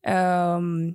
[0.00, 0.90] Ehm,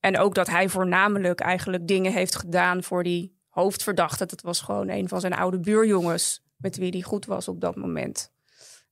[0.00, 4.26] en ook dat hij voornamelijk eigenlijk dingen heeft gedaan voor die hoofdverdachte.
[4.26, 7.76] Dat was gewoon een van zijn oude buurjongens met wie hij goed was op dat
[7.76, 8.32] moment.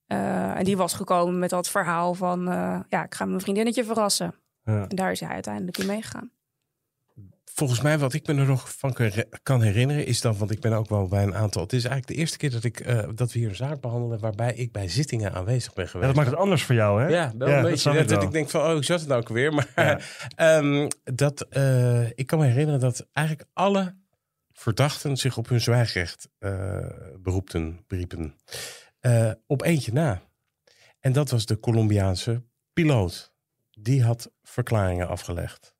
[0.06, 2.48] Eh, en die was gekomen met dat verhaal van...
[2.48, 4.34] eh, ja, ik ga mijn vriendinnetje verrassen.
[4.64, 4.86] Ja.
[4.88, 6.30] En daar is hij uiteindelijk in meegegaan.
[7.54, 10.50] Volgens mij, wat ik me er nog van kan re- kan herinneren, is dan, want
[10.50, 11.62] ik ben ook wel bij een aantal.
[11.62, 14.18] Het is eigenlijk de eerste keer dat, ik, eh, dat we hier een zaak behandelen
[14.20, 16.06] waarbij ik bij zittingen aanwezig ben Ja, geweest.
[16.08, 17.08] dat maakt het anders voor jou, hè?
[17.08, 17.90] Ja, wel Ja, een dat beetje.
[17.92, 18.26] Dat, ik dat wel.
[18.26, 19.52] ik denk van, oh, ik zat het nou ook weer.
[19.54, 20.00] Maar Ja.
[20.56, 23.94] ehm, dat, eh, ik kan me herinneren dat eigenlijk alle
[24.52, 26.86] verdachten zich op hun zwijgrecht eh,
[27.18, 28.34] beroepten, beriepen.
[29.00, 30.22] Eh, op eentje na.
[31.00, 33.32] En dat was de Colombiaanse piloot.
[33.70, 35.74] Die had verklaringen afgelegd.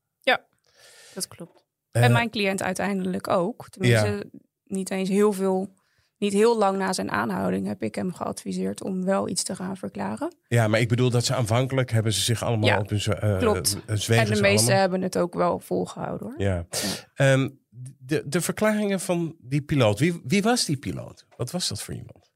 [1.15, 1.60] Dat klopt.
[1.93, 3.69] Eh, en mijn cliënt uiteindelijk ook.
[3.69, 4.31] Tenminste,
[4.65, 5.79] niet eens heel veel...
[6.19, 9.77] Niet heel lang na zijn aanhouding heb ik hem geadviseerd om wel iets te gaan
[9.77, 10.35] verklaren.
[10.49, 13.39] Ja, maar ik bedoel dat ze aanvankelijk hebben ze zich allemaal Ja, op hun eh,
[13.39, 13.79] klopt.
[13.87, 16.35] eh, en de ze meesten hebben het ook wel volgehouden hoor.
[16.41, 16.67] Ja.
[17.15, 17.49] Ehm,
[17.99, 19.99] de, de verklaringen van die piloot.
[19.99, 21.27] Wie, wie was die piloot?
[21.37, 22.31] Wat was dat voor iemand?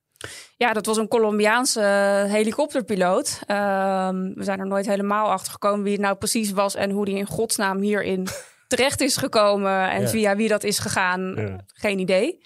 [0.56, 1.80] Ja, dat was een Colombiaanse
[2.28, 3.40] helikopterpiloot.
[3.46, 7.04] Ehm, we zijn er nooit helemaal achter gekomen wie het nou precies was en hoe
[7.04, 8.26] die in godsnaam hierin
[8.66, 10.08] terecht is gekomen en Ja.
[10.08, 11.34] via wie dat is gegaan.
[11.36, 11.64] Ja.
[11.66, 12.40] Geen idee.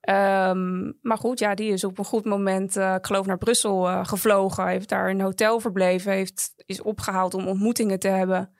[0.00, 3.88] Ehm, maar goed, ja, die is op een goed moment, eh, ik geloof, naar Brussel
[3.88, 4.66] eh, gevlogen.
[4.66, 6.12] Heeft daar in een hotel verbleven.
[6.12, 8.54] Heeft, is opgehaald om ontmoetingen te hebben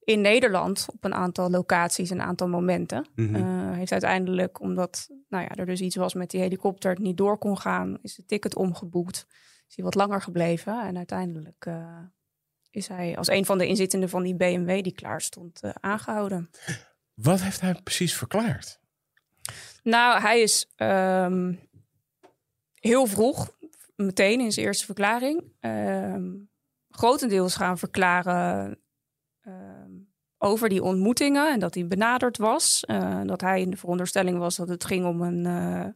[0.00, 3.06] in Nederland op een aantal locaties, een aantal momenten.
[3.16, 7.16] Eh, heeft uiteindelijk, omdat nou ja, er dus iets was met die helikopter, het niet
[7.16, 9.26] door kon gaan, is het ticket omgeboekt.
[9.68, 11.66] Is hij wat langer gebleven en uiteindelijk
[12.76, 16.50] is hij als een van de inzittenden van die BMW die klaar stond eh, aangehouden.
[17.14, 18.80] Wat heeft hij precies verklaard?
[19.82, 21.54] Nou, hij is ehm,
[22.74, 23.56] heel vroeg,
[23.96, 26.32] meteen in zijn eerste verklaring, ehm,
[26.90, 28.78] grotendeels gaan verklaren
[29.40, 29.92] ehm,
[30.38, 32.84] over die ontmoetingen en dat hij benaderd was.
[32.84, 35.88] Eh, dat hij in de veronderstelling was dat het ging om een eh,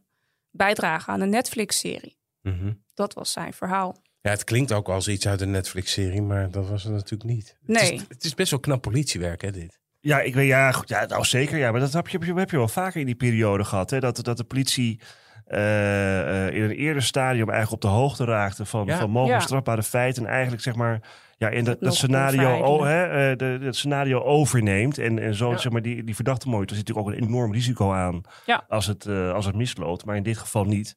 [0.49, 2.17] bijdrage aan een Netflix-serie.
[2.41, 2.73] Mhm.
[2.93, 4.01] Dat was zijn verhaal.
[4.21, 7.55] Ja, het klinkt ook als iets uit een Netflix-serie, maar dat was het natuurlijk niet.
[7.65, 7.93] Het Nee.
[7.93, 9.79] is, het is best wel knap politiewerk, hè, dit?
[9.99, 11.57] Ja, ik weet, ja, goed, ja, nou zeker.
[11.57, 13.89] Ja, maar dat heb je, heb je, heb je wel vaker in die periode gehad.
[13.89, 13.99] Hè?
[13.99, 14.99] Dat, dat de politie
[15.45, 18.97] eh, eh, in een eerder stadium eigenlijk op de hoogte raakte van, Ja.
[18.97, 19.45] van mogelijk Ja.
[19.45, 20.25] strafbare feiten.
[20.25, 21.01] En eigenlijk zeg maar
[21.37, 24.97] ja, in dat, dat scenario, oh, hè, eh, de, het scenario overneemt.
[24.97, 25.57] En, en zo Ja.
[25.57, 26.65] zeg maar die, die verdachte mooi.
[26.65, 28.65] Er zit natuurlijk ook een enorm risico aan Ja.
[28.67, 30.05] als, het, eh, als het misloopt.
[30.05, 30.95] Maar in dit geval niet.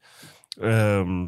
[0.60, 1.26] Ehm,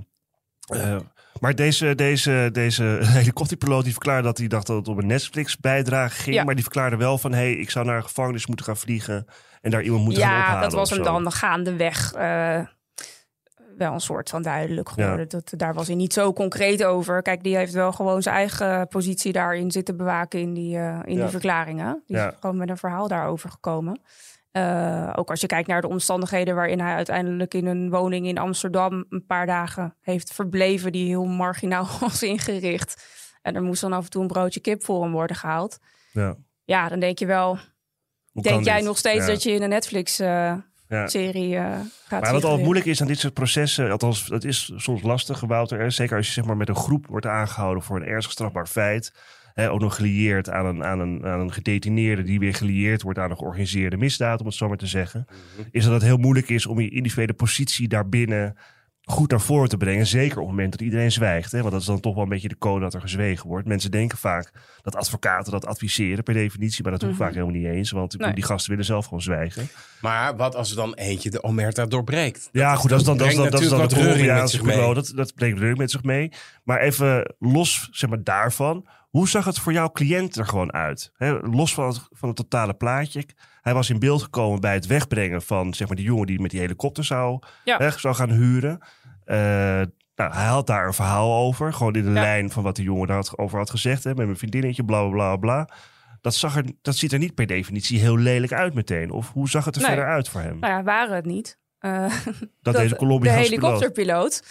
[0.67, 0.97] eh,
[1.41, 6.23] maar deze, deze, deze helikopterpiloot die verklaarde dat hij dacht dat het om een Netflix-bijdrage
[6.23, 6.37] ging.
[6.37, 6.45] Ja.
[6.45, 9.27] Maar die verklaarde wel van, hé, hey, ik zou naar een gevangenis moeten gaan vliegen
[9.61, 10.63] en daar iemand moeten gaan ja, ophalen.
[10.63, 12.61] dat was hem dan gaandeweg eh
[13.79, 15.29] wel een soort van duidelijk geworden.
[15.29, 17.23] Dat, daar was hij niet zo concreet over.
[17.23, 21.15] Kijk, die heeft wel gewoon zijn eigen positie daarin zitten bewaken in die, eh, in
[21.17, 21.21] Ja.
[21.21, 22.03] die verklaringen.
[22.07, 22.29] Die Ja.
[22.29, 24.01] is gewoon met een verhaal daarover gekomen.
[24.57, 28.39] Eh, ook als je kijkt naar de omstandigheden waarin hij uiteindelijk in een woning in
[28.39, 33.07] Amsterdam een paar dagen heeft verbleven, die heel marginaal was ingericht.
[33.43, 35.79] En er moest dan af en toe een broodje kip voor hem worden gehaald.
[36.13, 36.37] Ja.
[36.65, 37.59] Ja, dan denk je wel,
[38.33, 38.85] Hoe denk jij dit?
[38.85, 39.33] nog steeds Ja.
[39.33, 41.83] dat je in een Netflix-serie Ja.
[42.07, 45.41] gaat Maar wat al moeilijk is aan dit soort processen, althans, dat is soms lastig,
[45.41, 45.93] Wouter.
[45.93, 49.13] Zeker als je zeg maar, met een groep wordt aangehouden voor een ernstig strafbaar feit.
[49.57, 53.19] Hè, ook nog gelieerd aan een, aan, een, aan een gedetineerde die weer gelieerd wordt
[53.19, 55.27] aan een georganiseerde misdaad, om het zo maar te zeggen.
[55.71, 58.57] Is dat het heel moeilijk is om je individuele positie daarbinnen
[59.09, 60.07] goed naar voren te brengen.
[60.07, 61.53] Zeker op het moment dat iedereen zwijgt.
[61.53, 61.59] Hè?
[61.59, 63.67] Want dat is dan toch wel een beetje de code dat er gezwegen wordt.
[63.69, 64.51] Mensen denken vaak
[64.83, 66.83] dat advocaten dat adviseren per definitie.
[66.83, 67.23] Maar dat hoeft Mhm.
[67.23, 67.91] vaak helemaal niet eens.
[67.91, 68.35] Want ik bedoel, Nee.
[68.35, 69.69] die gasten willen zelf gewoon zwijgen.
[70.01, 72.49] Maar wat als er dan eentje de omerta doorbreekt?
[72.53, 74.17] Ja, goed, dat is dan, dat is dan, dat is dan brengt de natuurlijk wat
[74.27, 74.75] reuring met Colombiaanse zich mee.
[74.77, 74.95] bureau.
[74.95, 76.33] Dat, dat brengt reuring met zich mee.
[76.65, 78.87] Maar even los zeg maar, daarvan.
[79.11, 81.11] Hoe zag het voor jouw cliënt er gewoon uit?
[81.17, 83.25] Hè, los van het, van het totale plaatje.
[83.67, 86.51] Hij was in beeld gekomen bij het wegbrengen van zeg maar, die jongen die met
[86.51, 87.77] die helikopter zou, Ja.
[87.77, 88.79] hè, zou gaan huren.
[89.25, 89.37] Eh,
[90.17, 91.73] nou, hij had daar een verhaal over.
[91.73, 92.21] Gewoon in de Ja.
[92.21, 94.05] lijn van wat de jongen daarover had gezegd.
[94.05, 95.69] Hè, met mijn vriendinnetje, bla bla bla.
[96.21, 99.11] Dat, zag er, dat ziet er niet per definitie heel lelijk uit meteen.
[99.11, 99.91] Of hoe zag het er Nee.
[99.91, 100.59] verder uit voor hem?
[100.59, 101.59] Nou ja, waren het niet.
[101.79, 102.07] Eh,
[102.63, 104.43] dat, deze de Colombiaanse piloot- helikopterpiloot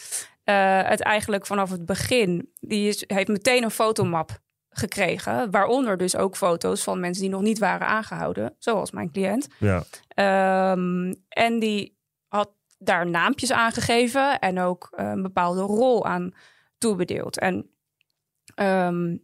[0.44, 4.40] eh, het eigenlijk vanaf het begin, die is, heeft meteen een fotomap
[4.78, 9.48] gekregen, waaronder dus ook foto's van mensen die nog niet waren aangehouden, zoals mijn cliënt.
[9.60, 9.84] Ja.
[10.08, 16.34] Ehm, en die had daar naampjes aangegeven en ook eh, een bepaalde rol aan
[16.78, 17.40] toebedeeld.
[17.40, 17.70] En
[18.56, 19.18] ehm,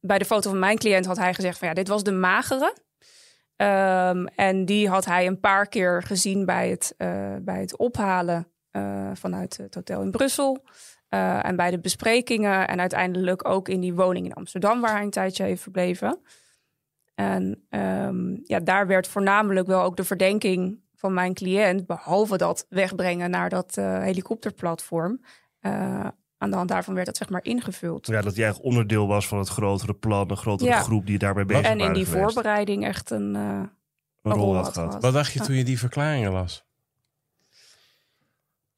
[0.00, 2.74] bij de foto van mijn cliënt had hij gezegd van ja, dit was de magere.
[3.56, 8.48] Ehm, en die had hij een paar keer gezien bij het, eh, bij het ophalen
[8.70, 10.64] eh, vanuit het hotel in Brussel.
[11.08, 15.02] Eh, en bij de besprekingen en uiteindelijk ook in die woning in Amsterdam, waar hij
[15.02, 16.20] een tijdje heeft verbleven.
[17.14, 22.66] En ehm, ja, daar werd voornamelijk wel ook de verdenking van mijn cliënt, behalve dat
[22.68, 25.20] wegbrengen naar dat eh, helikopterplatform.
[25.60, 26.06] eh,
[26.38, 28.06] aan de hand daarvan werd dat zeg maar ingevuld.
[28.06, 30.80] ja, dat eigenlijk onderdeel was van het grotere plan, de grotere Ja.
[30.80, 32.22] groep die daarbij bezig en in die geweest.
[32.32, 33.70] voorbereiding echt een, eh, een
[34.22, 34.86] een rol had gehad.
[34.88, 35.02] gehad.
[35.02, 36.66] Wat dacht je toen je die verklaringen las?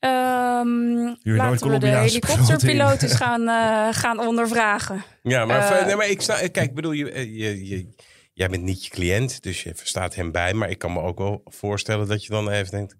[0.00, 5.04] Ehm, nooit laten we de helikopterpiloot eens gaan, eh, gaan ondervragen.
[5.22, 7.88] Ja, maar, Eh, nee, maar ik snap, kijk, bedoel, je, eh, je, je,
[8.32, 10.54] jij bent niet je cliënt, dus je verstaat hem bij.
[10.54, 12.96] Maar ik kan me ook wel voorstellen dat je dan even denkt,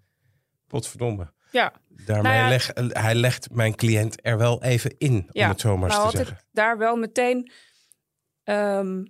[0.67, 1.33] potverdomme.
[1.51, 5.51] Ja, Daarmee Nou ja- leg, hij legt mijn cliënt er wel even in, Ja, om
[5.51, 6.37] het zo maar nou te had zeggen.
[6.37, 7.51] ik daar wel meteen
[8.45, 9.05] ehm,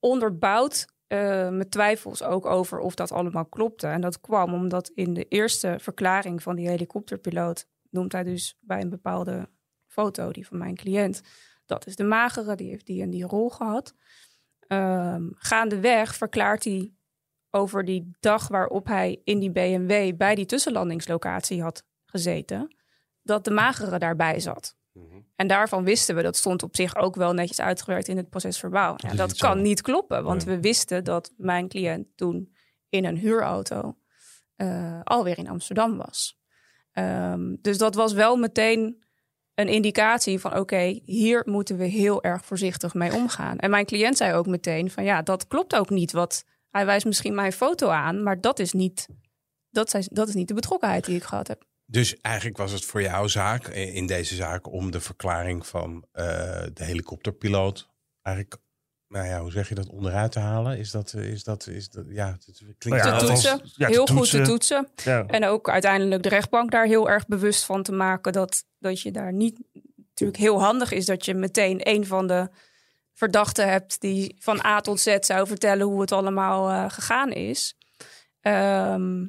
[0.00, 3.86] onderbouwd eh, mijn twijfels ook over of dat allemaal klopte.
[3.86, 8.80] En dat kwam omdat in de eerste verklaring van die helikopterpiloot noemt hij dus bij
[8.80, 9.48] een bepaalde
[9.86, 11.22] foto, die van mijn cliënt,
[11.66, 13.94] dat is de magere, die heeft die en die rol gehad.
[14.66, 16.92] Ehm, gaandeweg verklaart hij
[17.50, 22.76] over die dag waarop hij in die BMW bij die tussenlandingslocatie had gezeten,
[23.22, 24.76] dat de magere daarbij zat.
[25.36, 28.94] En daarvan wisten we, dat stond op zich ook wel netjes uitgewerkt in het procesverbaal.
[28.96, 29.62] Ja, is dat niet kan zo.
[29.62, 32.54] niet kloppen, want we wisten dat mijn cliënt toen
[32.88, 33.96] in een huurauto
[34.56, 36.40] eh, alweer in Amsterdam was.
[36.92, 39.04] Ehm, dus dat was wel meteen
[39.54, 43.58] een indicatie van oké, hier moeten we heel erg voorzichtig mee omgaan.
[43.58, 46.12] En mijn cliënt zei ook meteen van ja, dat klopt ook niet.
[46.12, 49.08] Wat hij wijst misschien mijn foto aan, maar dat is niet,
[49.70, 51.64] dat, zijn, dat is niet de betrokkenheid die ik gehad heb.
[51.92, 56.24] Dus eigenlijk was het voor jouw zaak, in deze zaak, om de verklaring van eh,
[56.72, 57.88] de helikopterpiloot
[58.22, 58.62] eigenlijk,
[59.08, 60.78] nou ja, hoe zeg je dat, onderuit te halen?
[60.78, 63.26] Is dat, eh, is dat, is dat ja, het klinkt Nou ja, te
[63.76, 64.38] ja, te heel toetsen.
[64.38, 64.88] goed te toetsen.
[65.04, 65.26] Ja.
[65.26, 69.10] En ook uiteindelijk de rechtbank daar heel erg bewust van te maken dat, dat je
[69.10, 69.60] daar niet
[70.08, 72.48] natuurlijk heel handig is dat je meteen een van de
[73.12, 77.76] verdachten hebt die van A tot Z zou vertellen hoe het allemaal eh, gegaan is.
[78.40, 79.24] Ehm,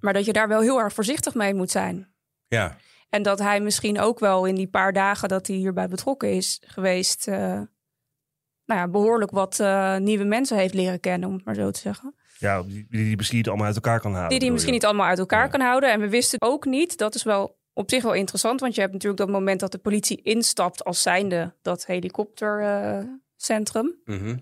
[0.00, 2.14] maar dat je daar wel heel erg voorzichtig mee moet zijn.
[2.46, 2.76] Ja,
[3.08, 6.62] En dat hij misschien ook wel in die paar dagen dat hij hierbij betrokken is
[6.66, 7.36] geweest, eh,
[8.64, 11.80] nou ja, behoorlijk wat eh, nieuwe mensen heeft leren kennen, om het maar zo te
[11.80, 12.14] zeggen.
[12.38, 14.38] Ja, die, die misschien niet allemaal uit elkaar kan halen.
[14.38, 14.78] Die misschien je?
[14.78, 15.50] niet allemaal uit elkaar Ja.
[15.50, 15.92] kan houden.
[15.92, 18.92] En we wisten ook niet, dat is wel op zich wel interessant, want je hebt
[18.92, 24.00] natuurlijk dat moment dat de politie instapt als zijnde dat helikoptercentrum.
[24.04, 24.36] mhm.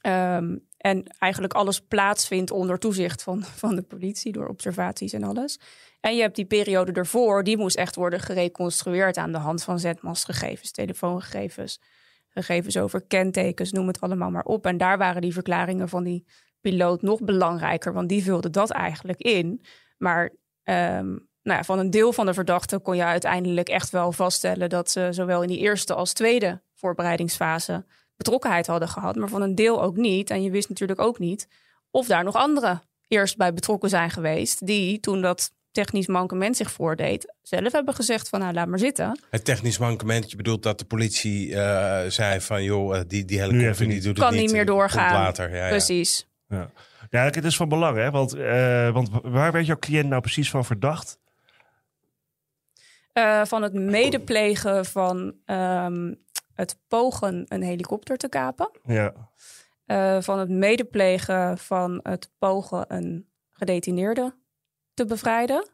[0.00, 5.58] Ehm, en eigenlijk alles plaatsvindt onder toezicht van, van de politie, door observaties en alles.
[6.00, 9.78] En je hebt die periode ervoor, die moest echt worden gereconstrueerd aan de hand van
[9.78, 11.80] zetmastgegevens, telefoongegevens,
[12.28, 14.66] gegevens over kentekens, noem het allemaal maar op.
[14.66, 16.26] En daar waren die verklaringen van die
[16.60, 19.64] piloot nog belangrijker, want die vulde dat eigenlijk in.
[19.98, 21.06] Maar ehm,
[21.42, 24.90] nou ja, van een deel van de verdachten kon je uiteindelijk echt wel vaststellen dat
[24.90, 27.84] ze zowel in die eerste als tweede voorbereidingsfase
[28.16, 30.30] betrokkenheid hadden gehad, maar van een deel ook niet.
[30.30, 31.48] En je wist natuurlijk ook niet
[31.90, 36.70] of daar nog anderen eerst bij betrokken zijn geweest, die toen dat technisch mankement zich
[36.70, 39.20] voordeed, zelf hebben gezegd van nou laat maar zitten.
[39.30, 43.40] Het technisch mankement, je bedoelt dat de politie eh, zei van joh, eh, die, die
[43.40, 44.02] helikopter die niet.
[44.02, 44.42] doet het Kan niet.
[44.42, 45.12] niet meer doorgaan.
[45.12, 45.50] later.
[45.50, 45.68] Ja, ja.
[45.68, 46.26] Precies.
[46.48, 46.70] Ja.
[47.10, 48.10] ja, het is van belang, hè?
[48.10, 51.18] Want, eh, want waar werd jouw cliënt nou precies van verdacht?
[53.16, 56.14] Eh, van het medeplegen van ehm,
[56.54, 58.70] het pogen een helikopter te kapen.
[58.82, 59.12] Ja.
[59.84, 64.34] Eh, van het medeplegen van het pogen een gedetineerde
[64.94, 65.68] te bevrijden.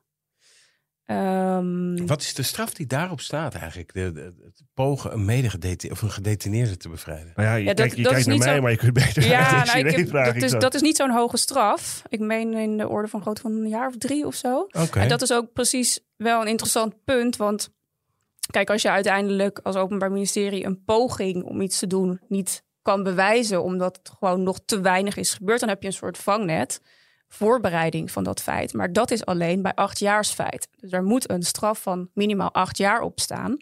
[1.05, 3.93] Ehm, Wat is de straf die daarop staat eigenlijk?
[3.95, 7.33] De, de- het pogen een medegedetineerde of een gedetineerde te bevrijden.
[7.35, 8.71] Nou ja, je Ja, dat- kijkt, je dat kijkt is naar niet mij, zo- maar
[8.71, 10.35] je kunt beter Ja, naar nou, ik deze heb, vragen.
[10.35, 12.03] dat, is, dat is niet zo'n hoge straf.
[12.09, 14.61] Ik meen in de orde van grootte van een jaar of drie of zo.
[14.61, 15.01] Oké.
[15.01, 17.37] En dat is ook precies wel een interessant punt.
[17.37, 17.71] Want
[18.51, 23.03] kijk, als je uiteindelijk als Openbaar Ministerie een poging om iets te doen niet kan
[23.03, 26.81] bewijzen, omdat het gewoon nog te weinig is gebeurd, dan heb je een soort vangnet
[27.29, 28.73] voorbereiding van dat feit.
[28.73, 30.69] Maar dat is alleen bij achtjaarsfeit.
[30.77, 33.57] Dus er moet een straf van minimaal acht jaar op staan.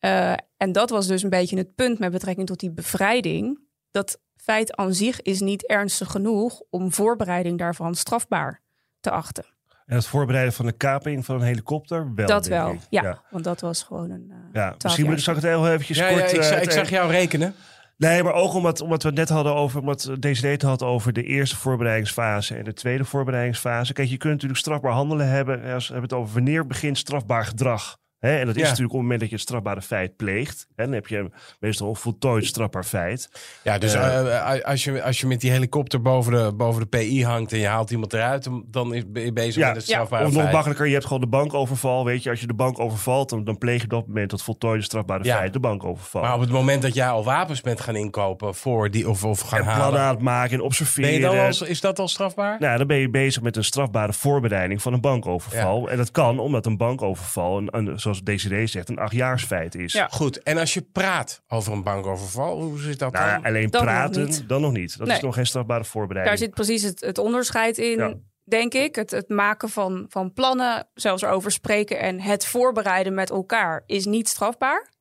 [0.00, 3.58] Uh, en dat was dus een beetje het punt met betrekking tot die bevrijding.
[3.90, 8.62] Dat feit aan zich is niet ernstig genoeg om voorbereiding daarvan strafbaar
[9.00, 9.53] te achten.
[9.86, 12.26] En het voorbereiden van de kaping van een helikopter wel.
[12.26, 14.26] Dat wel, ja, Want dat was gewoon een.
[14.28, 16.30] Uh, ja, misschien moet ik het heel eventjes ja, kort.
[16.30, 17.54] Ja, ik, uh, ik, zag jou rekenen.
[17.96, 21.12] Nee, maar ook omdat, omdat we het net hadden over, omdat deze het had over
[21.12, 23.92] de eerste voorbereidingsfase en de tweede voorbereidingsfase.
[23.92, 25.72] Kijk, je kunt natuurlijk strafbaar handelen hebben.
[25.72, 27.96] Als we hebben het over wanneer begint strafbaar gedrag.
[28.24, 28.68] Hè, en dat is Ja.
[28.68, 30.66] natuurlijk op het moment dat je het strafbare feit pleegt.
[30.76, 33.28] Hè, dan heb je meestal een voltooid strafbaar feit.
[33.62, 34.54] Ja, dus Eh.
[34.56, 37.58] eh, als, je, als je met die helikopter boven de, boven de PI hangt en
[37.58, 39.92] je haalt iemand eruit, dan- is, ben je bezig Ja, met het ja.
[39.92, 40.52] strafbare Of nog feit.
[40.54, 42.04] makkelijker, je hebt gewoon de bankoverval.
[42.04, 44.42] Weet je, als je de bank overvalt, dan, dan pleeg je op dat moment het
[44.42, 45.36] voltooide strafbare Ja.
[45.36, 46.22] feit, de bankoverval.
[46.22, 49.40] Maar op het moment dat jij al wapens bent gaan inkopen voor die, of, of
[49.40, 51.12] gaan en plannen halen, aan het maken en ben observeren.
[51.12, 52.56] je dan al, is dat al strafbaar?
[52.60, 55.90] Nou, dan ben je bezig met een strafbare voorbereiding van een bankoverval.
[55.90, 59.92] En dat kan omdat een bankoverval, een, een, zoals Desiree zegt, een achtjaarsfeit is.
[59.92, 60.08] Ja.
[60.10, 63.44] Goed, en als je praat over een bankoverval, hoe zit dat Nou, dan?
[63.44, 64.98] alleen Dat praten, dan nog niet.
[64.98, 65.16] Dat Nee.
[65.16, 66.38] is nog geen strafbare voorbereiding.
[66.38, 68.14] Daar zit precies het, het onderscheid in, Ja.
[68.44, 68.94] denk ik.
[68.94, 74.04] Het, het maken van, van plannen, zelfs erover spreken en het voorbereiden met elkaar is
[74.04, 74.92] niet strafbaar.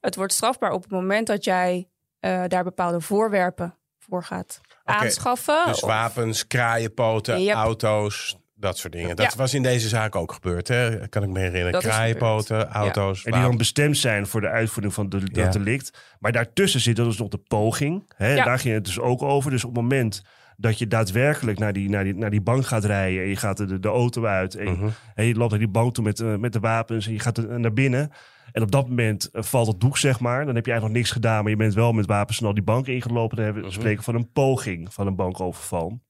[0.00, 1.88] Het wordt strafbaar op het moment dat jij
[2.20, 5.62] eh, daar bepaalde voorwerpen voor gaat aanschaffen.
[5.66, 7.54] Dus Of- wapens, kraaienpoten, Yep.
[7.54, 9.16] auto's, dat soort dingen.
[9.16, 9.38] Dat Ja.
[9.38, 11.08] was in deze zaak ook gebeurd, hè?
[11.08, 11.80] kan ik me herinneren.
[11.80, 15.44] Kraaienpoten, auto's, En die dan bestemd zijn voor de uitvoering van de, Ja.
[15.44, 16.16] dat delict.
[16.20, 18.12] Maar daartussen zit dus nog de poging.
[18.16, 18.34] Hè?
[18.34, 18.44] Ja.
[18.44, 19.50] Daar ging het dus ook over.
[19.50, 20.22] Dus op het moment
[20.56, 23.22] dat je daadwerkelijk naar die, naar die, naar die bank gaat rijden...
[23.22, 24.88] en je gaat de, de auto uit en, Mhm.
[25.14, 27.06] en je loopt naar die bank toe met, eh, met de wapens...
[27.06, 28.10] en je gaat er naar binnen...
[28.52, 30.46] En op dat moment eh, valt het doek, zeg maar.
[30.46, 32.62] Dan heb je eigenlijk nog niks gedaan, maar je bent wel met wapens snel die
[32.62, 33.36] bank ingelopen.
[33.36, 33.78] Dan hebben we Mhm.
[33.78, 36.00] spreken van een poging van een bankoverval.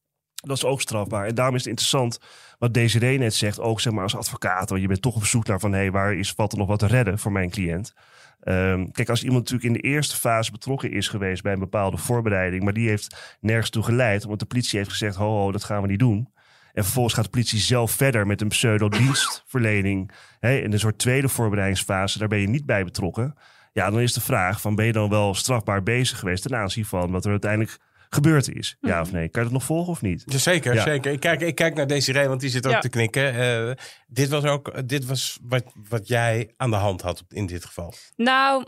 [0.43, 1.27] Dat is ook strafbaar.
[1.27, 2.21] En daarom is het interessant
[2.59, 4.69] wat Desiree net zegt, ook zeg maar als advocaat.
[4.69, 6.79] Want je bent toch op zoek naar van, hé, waar is, valt er nog wat
[6.79, 7.95] te redden voor mijn cliënt?
[8.41, 11.97] Ehm, kijk, als iemand natuurlijk in de eerste fase betrokken is geweest bij een bepaalde
[11.97, 15.83] voorbereiding, maar die heeft nergens toe geleid, omdat de politie heeft gezegd, ho, dat gaan
[15.83, 16.29] we niet doen.
[16.73, 20.11] En vervolgens gaat de politie zelf verder met een pseudo-dienstverlening.
[20.41, 23.35] In een soort tweede voorbereidingsfase, daar ben je niet bij betrokken.
[23.73, 26.85] Ja, dan is de vraag van, ben je dan wel strafbaar bezig geweest ten aanzien
[26.85, 27.79] van wat er uiteindelijk
[28.11, 28.77] gebeurd is?
[28.81, 29.29] Ja of nee?
[29.29, 30.23] Kan je dat nog volgen of niet?
[30.27, 30.83] Jazeker, Ja.
[30.83, 31.13] zeker.
[31.13, 32.81] Ik kijk, ik kijk naar Desiree, want die zit ook Ja.
[32.81, 33.35] te knikken.
[33.35, 33.71] Eh,
[34.07, 37.93] dit was ook dit was wat, wat jij aan de hand had in dit geval.
[38.17, 38.65] Nou,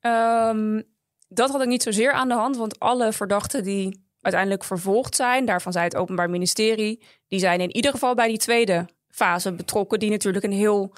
[0.00, 0.80] ehm,
[1.28, 2.56] dat had ik niet zozeer aan de hand.
[2.56, 7.74] Want alle verdachten die uiteindelijk vervolgd zijn, daarvan zei het Openbaar Ministerie, die zijn in
[7.76, 10.92] ieder geval bij die tweede fase betrokken, die natuurlijk een heel,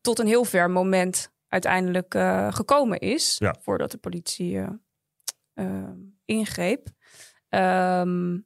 [0.00, 3.54] tot een heel ver moment uiteindelijk eh, gekomen is, Ja.
[3.60, 4.68] voordat de politie eh,
[5.54, 5.88] eh,
[6.24, 6.88] ingreep.
[7.50, 8.38] Ehm,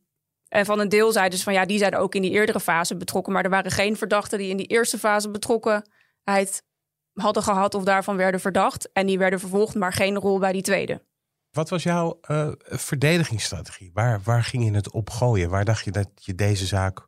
[0.49, 2.97] en van een deel zeiden ze van ja, die zijn ook in die eerdere fase
[2.97, 6.65] betrokken, maar er waren geen verdachten die in die eerste fase betrokkenheid
[7.13, 8.93] hadden gehad of daarvan werden verdacht.
[8.93, 11.03] En die werden vervolgd, maar geen rol bij die tweede.
[11.51, 13.91] Wat was jouw eh, verdedigingsstrategie?
[13.93, 15.51] Waar, waar ging je het op gooien?
[15.51, 17.07] Waar dacht je dat je deze zaak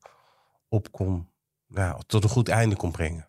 [0.69, 1.31] op kon,
[1.67, 3.29] nou, tot een goed einde kon brengen?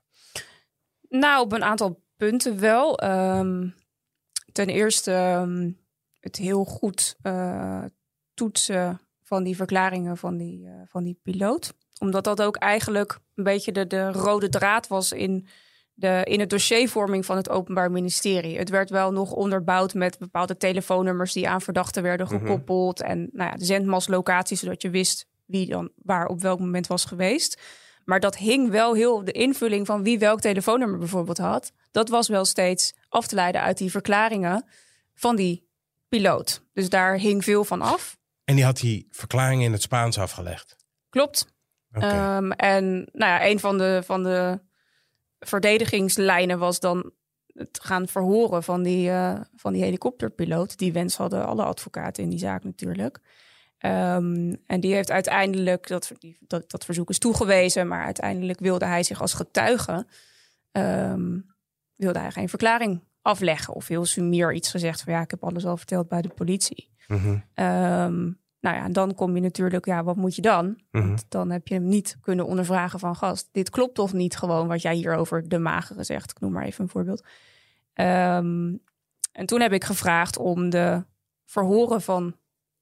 [1.10, 2.99] Nou, op een aantal punten wel.
[2.99, 3.69] Ehm,
[4.51, 5.71] ten eerste ehm,
[6.19, 7.84] het heel goed eh,
[8.38, 11.73] toetsen van die verklaringen van die, eh, van die piloot.
[12.00, 15.47] Omdat dat ook eigenlijk een beetje de, de rode draad was in,
[15.93, 18.58] de, in het dossiervorming van het Openbaar Ministerie.
[18.58, 22.38] Het werd wel nog onderbouwd met bepaalde telefoonnummers die aan verdachten werden Mhm.
[22.38, 23.02] gekoppeld.
[23.02, 27.06] En nou ja, de zendmaslocaties, zodat je wist wie dan waar op welk moment was
[27.06, 27.62] geweest.
[28.06, 32.28] Maar dat hing wel heel, de invulling van wie welk telefoonnummer bijvoorbeeld had, dat was
[32.28, 34.65] wel steeds af te leiden uit die verklaringen
[35.13, 35.67] van die
[36.10, 36.62] piloot.
[36.73, 38.17] Dus daar hing veel van af.
[38.47, 40.75] En die had die verklaring in het Spaans afgelegd.
[41.10, 41.53] Klopt.
[41.91, 44.60] Ehm, en nou ja, een van de, van de
[45.39, 47.12] verdedigingslijnen was dan
[47.47, 50.77] het gaan verhoren van die, eh, van die helikopterpiloot.
[50.77, 53.19] Die wens hadden alle advocaten in die zaak natuurlijk.
[53.77, 59.03] Ehm, en die heeft uiteindelijk, dat, dat, dat verzoek is toegewezen, maar uiteindelijk wilde hij
[59.03, 60.07] zich als getuige,
[60.71, 61.39] ehm,
[61.95, 63.73] wilde hij geen verklaring afleggen.
[63.73, 66.95] Of heel sumier iets gezegd van ja, ik heb alles al verteld bij de politie.
[67.53, 68.23] Ehm,
[68.60, 70.79] nou ja, dan kom je natuurlijk, ja, wat moet je dan?
[70.91, 71.08] mhm.
[71.08, 73.49] Want dan heb je hem niet kunnen ondervragen van gast.
[73.51, 76.31] Dit klopt toch niet gewoon wat jij hier over de magere zegt.
[76.31, 77.25] Ik noem maar even een voorbeeld.
[77.93, 78.73] Ehm,
[79.31, 81.05] en toen heb ik gevraagd om de
[81.45, 82.35] verhoren van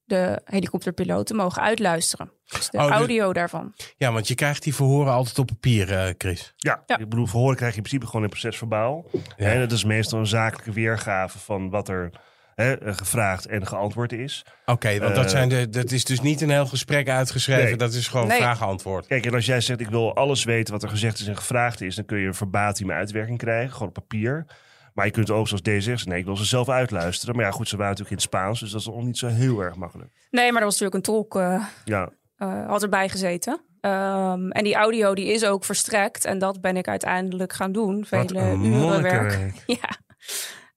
[0.04, 2.32] de helikopterpiloot te mogen uitluisteren.
[2.46, 3.74] Dus de Oh, audio daarvan.
[3.98, 6.54] Ja, want je krijgt die verhoren altijd op papier, eh, Chris.
[6.58, 6.98] Ja, Ja.
[6.98, 9.06] ik bedoel, verhoren krijg je in principe gewoon in procesverbaal.
[9.12, 9.22] Ja.
[9.38, 12.10] En dat is meestal een zakelijke weergave van wat er
[12.56, 14.46] hè, eh, gevraagd en geantwoord is.
[14.66, 17.64] Oké, want dat, Eh, zijn de, dat is dus niet een heel gesprek uitgeschreven.
[17.64, 17.76] Nee.
[17.76, 18.38] Dat is gewoon Nee.
[18.38, 19.08] vraag-antwoord.
[19.08, 21.82] Kijk, en als jij zegt ik wil alles weten wat er gezegd is en gevraagd
[21.82, 24.46] is, dan kun je een verbatim uitwerking krijgen, gewoon op papier.
[24.94, 27.36] Maar je kunt ook zoals deze zegt, nee, ik wil ze zelf uitluisteren.
[27.36, 29.28] Maar ja, goed, ze waren natuurlijk in het Spaans, dus dat is nog niet zo
[29.28, 30.10] heel erg makkelijk.
[30.32, 33.54] Nee, maar er was natuurlijk een tolk uh, Ja, uh, had erbij gezeten.
[33.82, 36.26] Um, en die audio die is ook verstrekt.
[36.26, 37.96] En dat ben ik uiteindelijk gaan doen.
[38.10, 39.52] Wat Vele een uren werk.
[39.66, 39.90] Ja.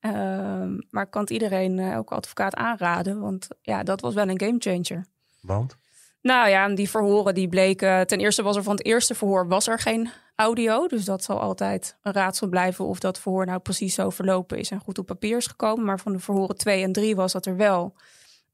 [0.00, 3.20] Um, maar ik kan het iedereen, ook advocaat, aanraden.
[3.20, 5.06] Want ja, dat was wel een gamechanger.
[5.40, 5.76] Want?
[6.20, 8.06] Nou ja, die verhoren die bleken...
[8.06, 10.86] Ten eerste was er van het eerste verhoor was er geen audio.
[10.86, 14.70] Dus dat zal altijd een raadsel blijven of dat verhoor nou precies zo verlopen is
[14.70, 15.84] en goed op papier is gekomen.
[15.84, 17.94] Maar van de verhoren 2 en 3 was dat er wel.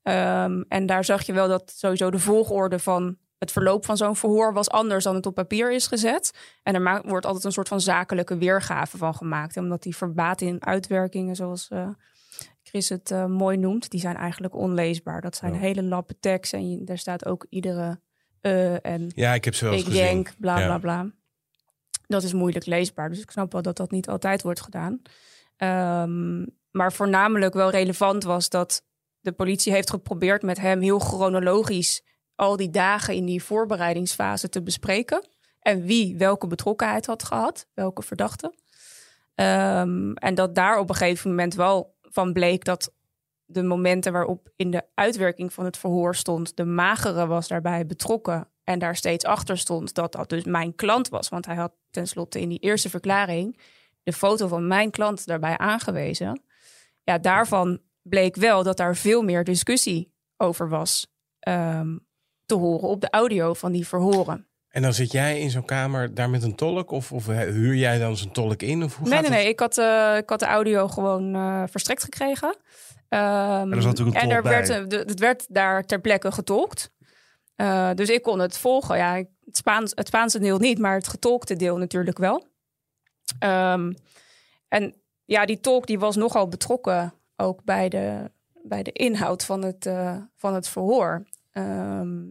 [0.03, 4.17] Um, en daar zag je wel dat sowieso de volgorde van het verloop van zo'n
[4.17, 6.31] verhoor was anders dan het op papier is gezet.
[6.63, 9.57] En er wordt altijd een soort van zakelijke weergave van gemaakt.
[9.57, 11.89] Omdat die verbaten in uitwerkingen, zoals uh,
[12.63, 15.21] Chris het uh, mooi noemt, die zijn eigenlijk onleesbaar.
[15.21, 15.59] Dat zijn Ja.
[15.59, 18.01] hele lappen tekst en je, daar staat ook iedere
[18.43, 20.03] uh, en Ja, ik heb ze wel ik gezien.
[20.03, 20.67] denk, bla Ja.
[20.67, 21.11] bla bla.
[22.07, 25.03] Dat is moeilijk leesbaar, dus ik snap wel dat dat niet altijd wordt gedaan.
[25.57, 28.85] Ehm, maar voornamelijk wel relevant was dat
[29.21, 32.03] de politie heeft geprobeerd met hem heel chronologisch
[32.35, 35.29] al die dagen in die voorbereidingsfase te bespreken.
[35.61, 38.55] En wie welke betrokkenheid had gehad, welke verdachte.
[39.35, 42.93] Ehm, en dat daar op een gegeven moment wel van bleek dat
[43.45, 48.49] de momenten waarop in de uitwerking van het verhoor stond, de magere was daarbij betrokken
[48.65, 51.29] en daar steeds achter stond dat dat dus mijn klant was.
[51.29, 53.59] Want hij had tenslotte in die eerste verklaring
[54.03, 56.43] de foto van mijn klant daarbij aangewezen.
[57.03, 61.07] Ja, daarvan bleek wel dat daar veel meer discussie over was
[61.41, 61.97] ehm,
[62.47, 64.47] te horen op de audio van die verhoren.
[64.69, 66.91] En dan zit jij in zo'n kamer daar met een tolk?
[66.91, 68.83] Of, of huur jij dan zo'n tolk in?
[68.83, 69.49] Of hoe Nee, gaat nee, nee.
[69.49, 72.57] Ik had, eh, ik had de audio gewoon eh, verstrekt gekregen.
[73.09, 74.69] Ehm, er zat natuurlijk een en tolk er werd,
[75.09, 76.93] het werd daar ter plekke getolkt.
[77.57, 78.97] Eh, dus ik kon het volgen.
[78.97, 82.47] Ja, het, Spaans, het Spaanse deel niet, maar het getolkte deel natuurlijk wel.
[83.39, 83.93] Ehm,
[84.69, 88.31] en ja, die tolk die was nogal betrokken ook bij de,
[88.63, 91.27] bij de inhoud van het, eh, van het verhoor.
[91.55, 92.25] Ehm,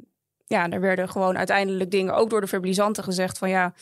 [0.45, 3.73] ja, er werden gewoon uiteindelijk dingen ook door de verbalisanten gezegd van ja,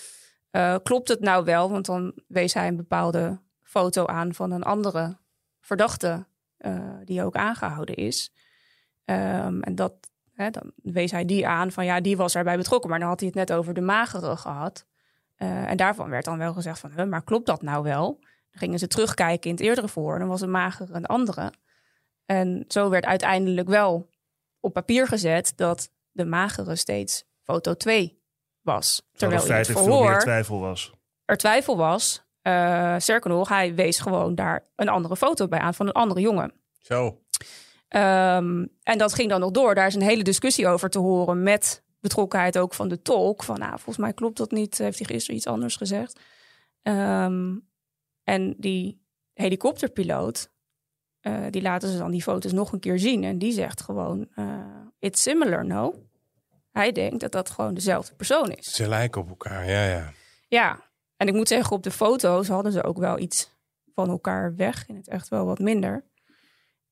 [0.51, 1.69] eh, klopt het nou wel?
[1.69, 5.17] Want dan wees hij een bepaalde foto aan van een andere
[5.59, 6.25] verdachte
[6.57, 8.33] eh, die ook aangehouden is.
[9.05, 9.93] Ehm, en dat,
[10.33, 12.89] hè, dan wees hij die aan van ja, die was erbij betrokken.
[12.89, 14.85] Maar dan had hij het net over de magere gehad.
[15.35, 18.19] Eh, en daarvan werd dan wel gezegd van, maar klopt dat nou wel?
[18.19, 20.19] Dan gingen ze terugkijken in het eerdere voor.
[20.19, 21.53] Dan was een magere een andere.
[22.25, 24.09] En zo werd uiteindelijk wel
[24.61, 28.19] op papier gezet dat de magere steeds foto 2
[28.61, 29.01] was.
[29.11, 30.91] terwijl er in het feitelijk veel meer verhoor twijfel was.
[31.25, 32.23] er twijfel was.
[32.43, 36.21] Uh, sterker nog, hij wees gewoon daar een andere foto bij aan van een andere
[36.21, 36.53] jongen.
[36.79, 37.05] Zo.
[37.07, 39.75] Um, en dat ging dan nog door.
[39.75, 43.43] Daar is een hele discussie over te horen met betrokkenheid ook van de tolk.
[43.43, 44.77] Van nou, volgens mij klopt dat niet.
[44.77, 46.19] Heeft hij gisteren iets anders gezegd?
[46.83, 47.69] Um,
[48.23, 50.51] en die helikopterpiloot,
[51.21, 53.23] uh, die laten ze dan die foto's nog een keer zien.
[53.23, 54.45] En die zegt gewoon, uh,
[54.99, 55.93] it's similar, no?
[56.71, 58.73] Hij denkt dat dat gewoon dezelfde persoon is.
[58.73, 60.11] Ze lijken op elkaar, ja, ja.
[60.47, 60.79] Ja,
[61.17, 63.51] en ik moet zeggen, op de foto's hadden ze ook wel iets
[63.95, 64.87] van elkaar weg.
[64.87, 66.03] In het echt wel wat minder.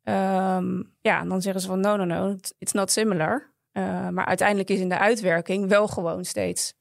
[0.04, 3.54] Um, ja, en dan zeggen ze van no, no, no, it's not similar.
[3.74, 6.74] Uh, maar uiteindelijk is in de uitwerking wel gewoon steeds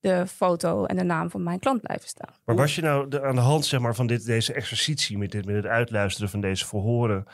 [0.00, 2.34] de foto en de naam van mijn klant blijven staan.
[2.44, 5.30] Maar was je nou de, aan de hand zeg maar, van dit, deze exercitie met,
[5.30, 7.24] dit, met het uitluisteren van deze verhoren,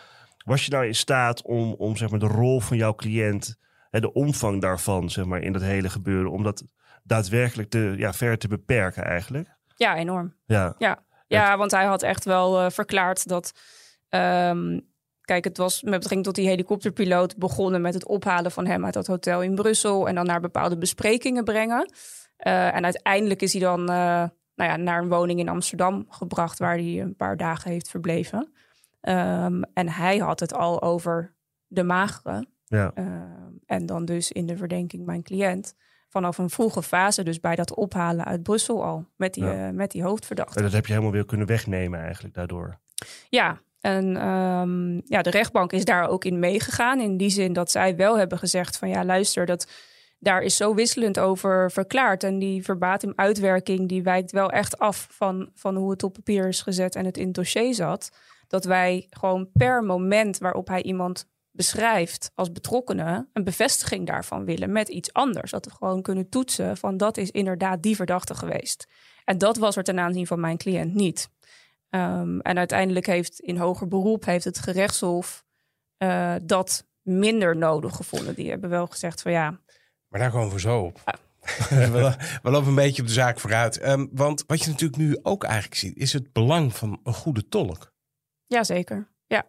[0.45, 3.57] was je nou in staat om, om zeg maar, de rol van jouw cliënt,
[3.91, 6.65] hè, de omvang daarvan zeg maar, in dat hele gebeuren, om dat
[7.03, 9.49] daadwerkelijk te, ja, ver te beperken eigenlijk?
[9.77, 10.35] Ja, enorm.
[10.45, 11.03] Ja, ja.
[11.27, 13.53] ja want hij had echt wel uh, verklaard dat.
[14.09, 14.81] Um,
[15.21, 18.95] kijk, het was met betrekking tot die helikopterpiloot begonnen met het ophalen van hem uit
[18.95, 21.91] dat hotel in Brussel en dan naar bepaalde besprekingen brengen.
[22.39, 23.87] Uh, en uiteindelijk is hij dan uh,
[24.55, 28.53] nou ja, naar een woning in Amsterdam gebracht waar hij een paar dagen heeft verbleven.
[29.01, 31.35] Um, en hij had het al over
[31.67, 32.47] de magere.
[32.65, 32.93] Ja.
[32.95, 33.05] Uh,
[33.67, 35.75] en dan dus in de verdenking mijn cliënt.
[36.09, 39.73] Vanaf een vroege fase, dus bij dat ophalen uit Brussel al, met die, ja.
[39.73, 40.57] met die hoofdverdachte.
[40.57, 42.79] En dat heb je helemaal weer kunnen wegnemen eigenlijk daardoor.
[43.29, 47.01] Ja, en um, ja, de rechtbank is daar ook in meegegaan.
[47.01, 49.71] In die zin dat zij wel hebben gezegd van ja, luister, dat
[50.19, 52.25] daar is zo wisselend over verklaard.
[52.25, 56.49] En die verbatim uitwerking die wijkt wel echt af van, van hoe het op papier
[56.49, 58.11] is gezet en het in het dossier zat.
[58.49, 64.73] Dat wij gewoon per moment waarop hij iemand beschrijft als betrokkenen een bevestiging daarvan willen
[64.73, 65.51] met iets anders.
[65.51, 68.87] Dat we gewoon kunnen toetsen van dat is inderdaad die verdachte geweest.
[69.25, 71.29] En dat was er ten aanzien van mijn cliënt niet.
[71.91, 75.45] Um, en uiteindelijk heeft in hoger beroep heeft het gerechtshof
[75.99, 78.35] uh, dat minder nodig gevonden.
[78.35, 79.61] Die hebben wel gezegd van ja.
[80.17, 81.01] Maar daar komen we zo op.
[81.05, 81.19] Ja.
[81.91, 83.87] we, we lopen een beetje op de zaak vooruit.
[83.87, 87.49] Um, want wat je natuurlijk nu ook eigenlijk ziet, is het belang van een goede
[87.49, 87.93] tolk.
[88.47, 89.47] Jazeker, ja.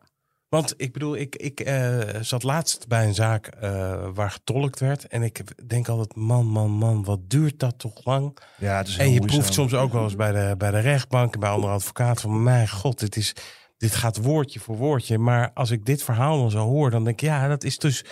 [0.50, 5.08] Want ik bedoel, ik, ik uh, zat laatst bij een zaak uh, waar getolkt werd.
[5.08, 8.38] En ik denk altijd, man, man, man, wat duurt dat toch lang?
[8.58, 11.34] Ja, het is en je proeft soms ook wel eens bij de, bij de rechtbank
[11.34, 12.44] en bij andere advocaten van...
[12.44, 13.34] mijn god, dit, is,
[13.78, 15.18] dit gaat woordje voor woordje.
[15.18, 18.06] Maar als ik dit verhaal dan zo hoor, dan denk ik, ja, dat is dus...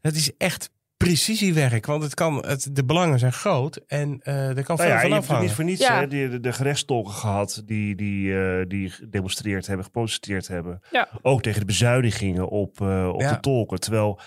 [0.00, 0.70] Dat is echt
[1.04, 1.86] precisiewerk.
[1.86, 5.00] Want het kan, het, de belangen zijn groot en uh, er kan nou veel ja,
[5.00, 5.26] van je afhangen.
[5.26, 5.98] hebt niet voor niets ja.
[6.00, 10.80] hè, die, de, de gerechtstolken gehad die, die, uh, die gedemonstreerd hebben, geprotesteerd hebben.
[10.90, 11.08] Ja.
[11.22, 13.32] Ook tegen de bezuinigingen op, uh, op Ja.
[13.32, 13.80] de tolken.
[13.80, 14.20] Terwijl,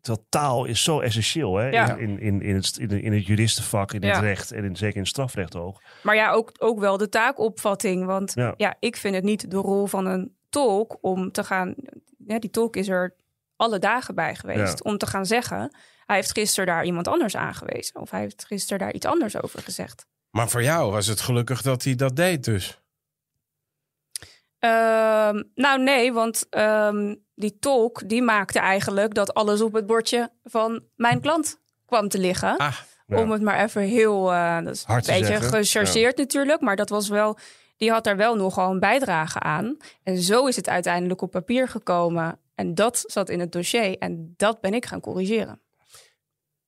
[0.00, 1.96] terwijl taal is zo essentieel hè, Ja.
[1.96, 5.00] in, in, in, het, in, in het juristenvak, in het recht en in, zeker in
[5.00, 5.82] het strafrecht ook.
[6.02, 8.04] Maar ja, ook, ook wel de taakopvatting.
[8.04, 8.54] Want Ja.
[8.56, 8.74] ja.
[8.80, 11.74] ik vind het niet de rol van een tolk om te gaan.
[12.26, 13.14] Ja, die tolk is er
[13.58, 14.82] alle dagen bij geweest.
[14.82, 15.76] Om te gaan zeggen.
[16.06, 18.00] Hij heeft gisteren daar iemand anders aangewezen.
[18.00, 20.06] Of hij heeft gisteren daar iets anders over gezegd.
[20.30, 22.80] Maar voor jou was het gelukkig dat hij dat deed dus.
[24.58, 30.30] Ehm, nou nee, want ehm, die tolk die maakte eigenlijk dat alles op het bordje
[30.44, 32.56] van mijn klant kwam te liggen.
[32.56, 32.76] Ah.
[33.08, 35.50] Om het maar even heel, eh, dat is Hard een beetje zeggen.
[35.50, 37.38] gechargeerd natuurlijk, maar dat was wel,
[37.76, 39.76] die had daar wel nogal een bijdrage aan.
[40.02, 42.38] En zo is het uiteindelijk op papier gekomen.
[42.58, 45.60] En dat zat in het dossier en dat ben ik gaan corrigeren.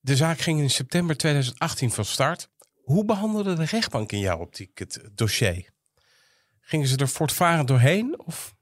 [0.01, 2.49] de zaak ging in september 2018 van start.
[2.75, 5.71] Hoe behandelde de rechtbank in jouw optiek het dossier?
[6.61, 8.21] Gingen ze er voortvarend doorheen?
[8.27, 8.55] Of?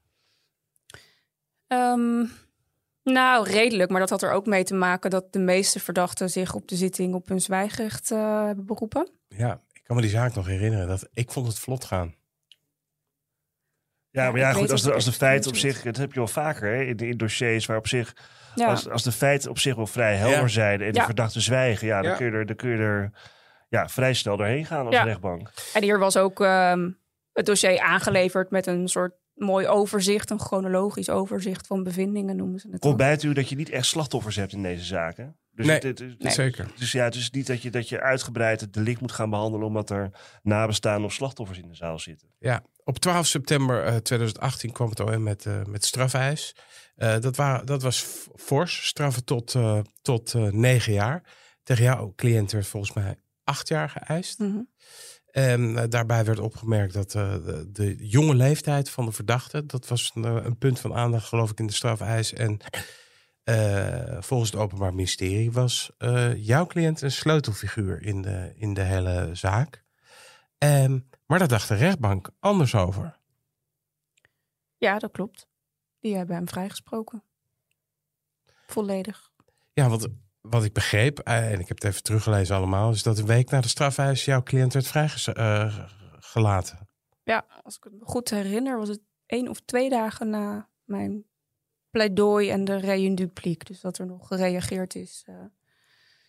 [1.67, 2.25] Ehm,
[3.03, 6.53] nou, redelijk, maar dat had er ook mee te maken dat de meeste verdachten zich
[6.53, 9.11] op de zitting op hun zwijgrecht eh, hebben beroepen.
[9.27, 10.87] Ja, ik kan me die zaak nog herinneren.
[10.87, 12.15] Dat, ik vond het vlot gaan.
[14.11, 16.73] Ja, maar ja, goed, als de, als de op zich, dat heb je wel vaker
[16.75, 18.15] hè, in, in dossiers waar op zich,
[18.55, 20.47] Ja, als, als de feiten op zich wel vrij helder Ja.
[20.47, 21.05] zijn en de Ja.
[21.05, 22.17] verdachten zwijgen, ja, dan Ja.
[22.17, 23.11] kun je er, dan kun je er
[23.69, 25.03] ja, vrij snel doorheen gaan als Ja.
[25.03, 25.51] rechtbank.
[25.73, 26.89] en hier was ook ehm,
[27.33, 32.67] het dossier aangeleverd met een soort mooi overzicht, een chronologisch overzicht van bevindingen noemen ze
[32.71, 32.79] het.
[32.79, 35.37] Komt bij u dat je niet echt slachtoffers hebt in deze zaken.
[35.59, 36.33] Dus, Nee, het, het- het- Nee.
[36.33, 36.67] Zeker.
[36.77, 39.67] dus ja, het is niet dat je, dat je uitgebreid het delict moet gaan behandelen
[39.67, 40.09] omdat er
[40.43, 42.27] nabestaanden of slachtoffers in de zaal zitten.
[42.39, 46.55] Ja, op 12 september eh, 2018 kwam het OM met, eh met strafeis.
[46.95, 48.05] Eh, dat, waren, dat was
[48.35, 51.23] fors, straffen tot, eh, tot eh, negen jaar.
[51.63, 54.39] Tegen jouw cliënt werd volgens mij acht jaar geëist.
[54.39, 54.59] Mhm.
[55.31, 59.87] En eh, daarbij werd opgemerkt dat eh, de, de jonge leeftijd van de verdachte, dat
[59.87, 62.33] was een, eh, een punt van aandacht geloof ik in de strafeis.
[62.33, 62.81] En eh,
[64.19, 69.29] volgens het Openbaar Ministerie was eh, jouw cliënt een sleutelfiguur in de, in de hele
[69.33, 69.83] zaak.
[70.57, 73.19] Ehm, maar daar dacht de rechtbank anders over.
[74.77, 75.47] Ja, dat klopt.
[75.99, 77.23] Die hebben hem vrijgesproken.
[78.67, 79.31] Volledig.
[79.73, 80.07] Ja, want
[80.41, 83.49] wat ik begreep, eh, en ik heb het even teruggelezen allemaal, is dat een week
[83.49, 86.87] na de strafeis jouw cliënt werd vrijgelaten.
[87.23, 91.28] Ja, als ik het me goed herinner, was het één of twee dagen na mijn
[91.91, 93.65] pleidooi en de reïndupliek.
[93.67, 95.35] Dus dat er nog gereageerd is eh,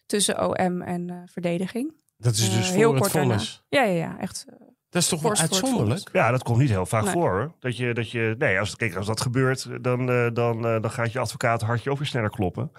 [0.07, 1.93] tussen OM en eh, verdediging.
[2.17, 3.65] Dat is Eh, dus heel voor het kort vonnis.
[3.69, 4.45] Ja, ja, ja, echt.
[4.49, 4.55] eh,
[4.91, 6.09] Dat is toch wel voor uitzonderlijk?
[6.13, 7.13] Ja, dat komt niet heel vaak Nee.
[7.13, 7.31] voor.
[7.31, 7.55] hoor.
[7.61, 10.91] Dat je, dat je, nee, als, kijk, als dat gebeurt, dan, eh, dan, eh, dan
[10.91, 12.71] gaat je advocaat hartje ook weer sneller kloppen.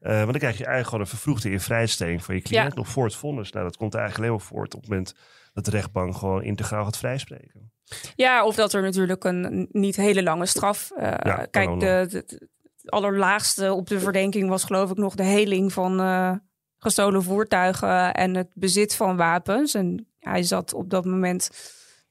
[0.00, 2.74] Eh, want dan krijg je eigenlijk gewoon een vervroegde invrijstelling van je cliënt Ja.
[2.78, 3.52] nog voor het vonnis.
[3.52, 5.14] Nou, dat komt eigenlijk alleen maar voort op het moment
[5.52, 7.72] dat de rechtbank gewoon integraal gaat vrijspreken.
[8.14, 10.90] Ja, of dat er natuurlijk een niet hele lange straf.
[10.92, 15.22] ook kijk, de, de- de- het allerlaagste op de verdenking was geloof ik nog de
[15.22, 16.32] heling van eh,
[16.78, 19.74] gestolen voertuigen en het bezit van wapens.
[19.74, 21.50] En hij zat op dat moment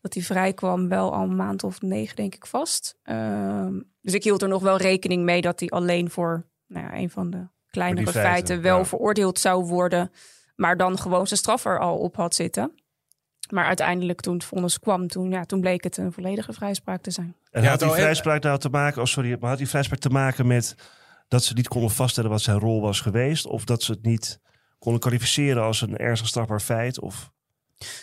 [0.02, 2.98] dat hij vrijkwam wel al een maand of negen denk ik vast.
[3.04, 6.96] Ehm, dus ik hield er nog wel rekening mee dat hij alleen voor nou ja,
[6.96, 8.86] een van de kleinere feiten, feiten, wel ja.
[8.86, 10.12] veroordeeld zou worden.
[10.56, 12.72] Maar dan gewoon zijn straf er al op had zitten.
[13.52, 17.12] Maar uiteindelijk toen het vonnis kwam, toen, ja, toen bleek het een volledige vrijspraak te
[17.12, 17.36] zijn.
[17.52, 20.10] En Ja, had die vrijspraak nou te maken, oh sorry, maar had die vrijspraak te
[20.10, 20.76] maken met
[21.28, 23.46] dat ze niet konden vaststellen wat zijn rol was geweest?
[23.46, 24.40] Of dat ze het niet
[24.80, 27.00] konden kwalificeren als een ernstig strafbaar feit?
[27.00, 27.32] Of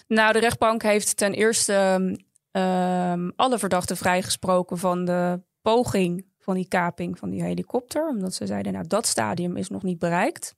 [0.07, 2.19] Nou, de rechtbank heeft ten eerste
[2.51, 8.09] ehm, alle verdachten vrijgesproken van de poging van die kaping van die helikopter.
[8.09, 10.55] Omdat ze zeiden, nou dat stadium is nog niet bereikt.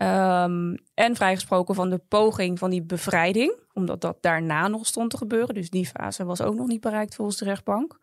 [0.00, 5.16] Ehm, en vrijgesproken van de poging van die bevrijding, omdat dat daarna nog stond te
[5.16, 5.54] gebeuren.
[5.54, 7.98] Dus die fase was ook nog niet bereikt volgens de rechtbank.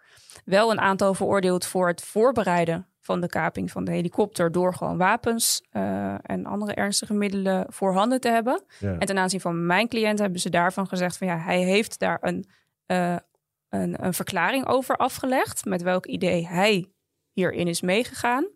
[0.46, 4.98] Wel een aantal veroordeeld voor het voorbereiden van de kaping van de helikopter door gewoon
[4.98, 8.64] wapens uh, en andere ernstige middelen voorhanden te hebben.
[8.80, 8.98] Ja.
[8.98, 12.18] En ten aanzien van mijn cliënt hebben ze daarvan gezegd van ja, hij heeft daar
[12.22, 12.46] een,
[12.88, 13.16] uh,
[13.70, 16.92] een, een verklaring over afgelegd met welk idee hij
[17.32, 18.48] hierin is meegegaan.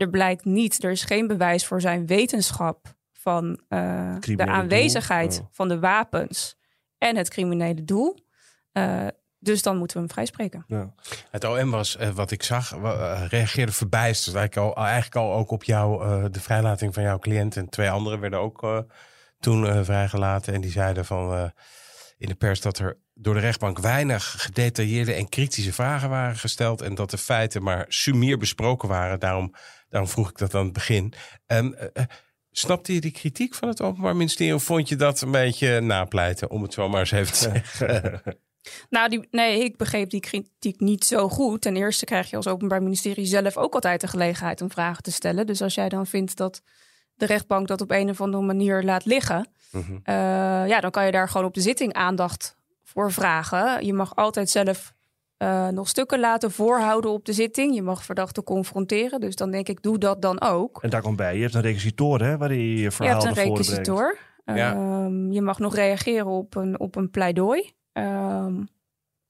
[0.00, 5.46] Er blijkt niet, er is geen bewijs voor zijn wetenschap van uh, de aanwezigheid oh.
[5.50, 6.56] van de wapens
[6.98, 8.18] en het criminele doel.
[8.72, 9.06] Uh,
[9.38, 10.64] dus dan moeten we hem vrijspreken.
[10.66, 10.94] Ja.
[11.30, 12.70] Het OM was, uh, wat ik zag,
[13.28, 14.36] reageerde verbijsterd.
[14.36, 17.56] Eigenlijk al, eigenlijk al ook op jou, de vrijlating van jouw cliënt.
[17.56, 18.84] En twee anderen werden ook
[19.40, 20.54] toen vrijgelaten.
[20.54, 21.52] En die zeiden van
[22.18, 26.80] in de pers dat er door de rechtbank weinig gedetailleerde en kritische vragen waren gesteld.
[26.80, 29.20] En dat de feiten maar sumier besproken waren.
[29.20, 29.54] Daarom,
[29.90, 31.12] daarom vroeg ik dat aan het begin.
[31.46, 31.92] En,
[32.52, 34.54] Snapte je die kritiek van het Openbaar Ministerie?
[34.54, 38.22] Of vond je dat een beetje napleiten, om het zo maar eens even te zeggen?
[38.90, 41.60] Nou, die, nee, ik begreep die kritiek niet zo goed.
[41.60, 45.12] Ten eerste krijg je als Openbaar Ministerie zelf ook altijd de gelegenheid om vragen te
[45.12, 45.46] stellen.
[45.46, 46.62] Dus als jij dan vindt dat
[47.14, 49.92] de rechtbank dat op een of andere manier laat liggen, Mhm.
[49.92, 49.98] uh,
[50.68, 53.86] ja, dan kan je daar gewoon op de zitting aandacht voor vragen.
[53.86, 54.94] Je mag altijd zelf
[55.42, 57.74] uh, nog stukken laten voorhouden op de zitting.
[57.74, 59.20] Je mag verdachten confronteren.
[59.20, 60.82] Dus dan denk ik, doe dat dan ook.
[60.82, 63.36] En daar komt bij, je hebt een requisitor hè, waarin je je Je verhaal hebt
[63.36, 64.18] een requisitor.
[64.44, 64.74] Ja.
[64.74, 67.72] Um, je mag nog reageren op een, op een pleidooi.
[67.92, 68.68] Um,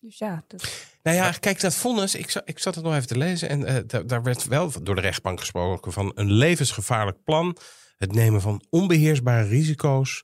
[0.00, 0.88] dus ja, dat...
[1.02, 3.48] Nou ja, kijk, dat vonnis, ik, zat- ik zat het nog even te lezen.
[3.48, 7.56] En eh, daar, daar werd wel door de rechtbank gesproken van een levensgevaarlijk plan.
[7.96, 10.22] Het nemen van onbeheersbare risico's.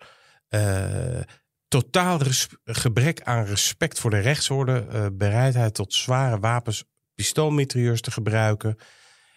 [0.48, 1.20] eh,
[1.68, 2.20] totaal
[2.64, 4.86] gebrek aan respect voor de rechtsorde.
[4.90, 8.76] eh, bereidheid tot zware wapens, pistoolmitrailleurs te gebruiken.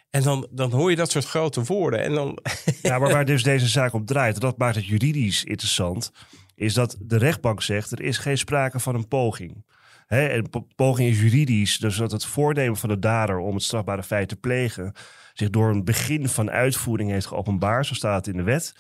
[0.10, 2.04] En dan, dan hoor je dat soort grote woorden.
[2.04, 2.40] En dan,
[2.82, 6.12] Ja, maar waar dus deze zaak om draait, dat maakt het juridisch interessant,
[6.56, 9.66] is dat de rechtbank zegt er is geen sprake van een poging.
[10.08, 13.64] Hè, en po- poging is juridisch, dus dat het voornemen van de dader om het
[13.64, 14.94] strafbare feit te plegen
[15.34, 18.74] zich door een begin van uitvoering heeft geopenbaard, zo staat het in de wet.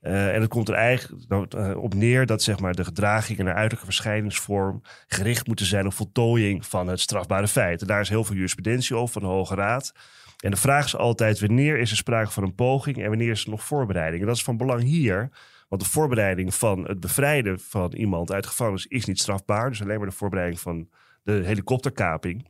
[0.00, 3.38] Eh, en het komt er eigenlijk nou, eh, op neer dat zeg maar, de gedraging
[3.38, 7.80] en de uiterlijke verschijningsvorm gericht moeten zijn op voltooiing van het strafbare feit.
[7.80, 9.92] En daar is heel veel jurisprudentie over van de Hoge Raad.
[10.40, 13.44] En de vraag is altijd wanneer is er sprake van een poging en wanneer is
[13.44, 14.20] er nog voorbereiding.
[14.20, 15.30] En dat is van belang hier,
[15.68, 19.68] want de voorbereiding van het bevrijden van iemand uit gevangenis is niet strafbaar.
[19.68, 20.88] Dus alleen maar de voorbereiding van
[21.22, 22.48] de helikopterkaping.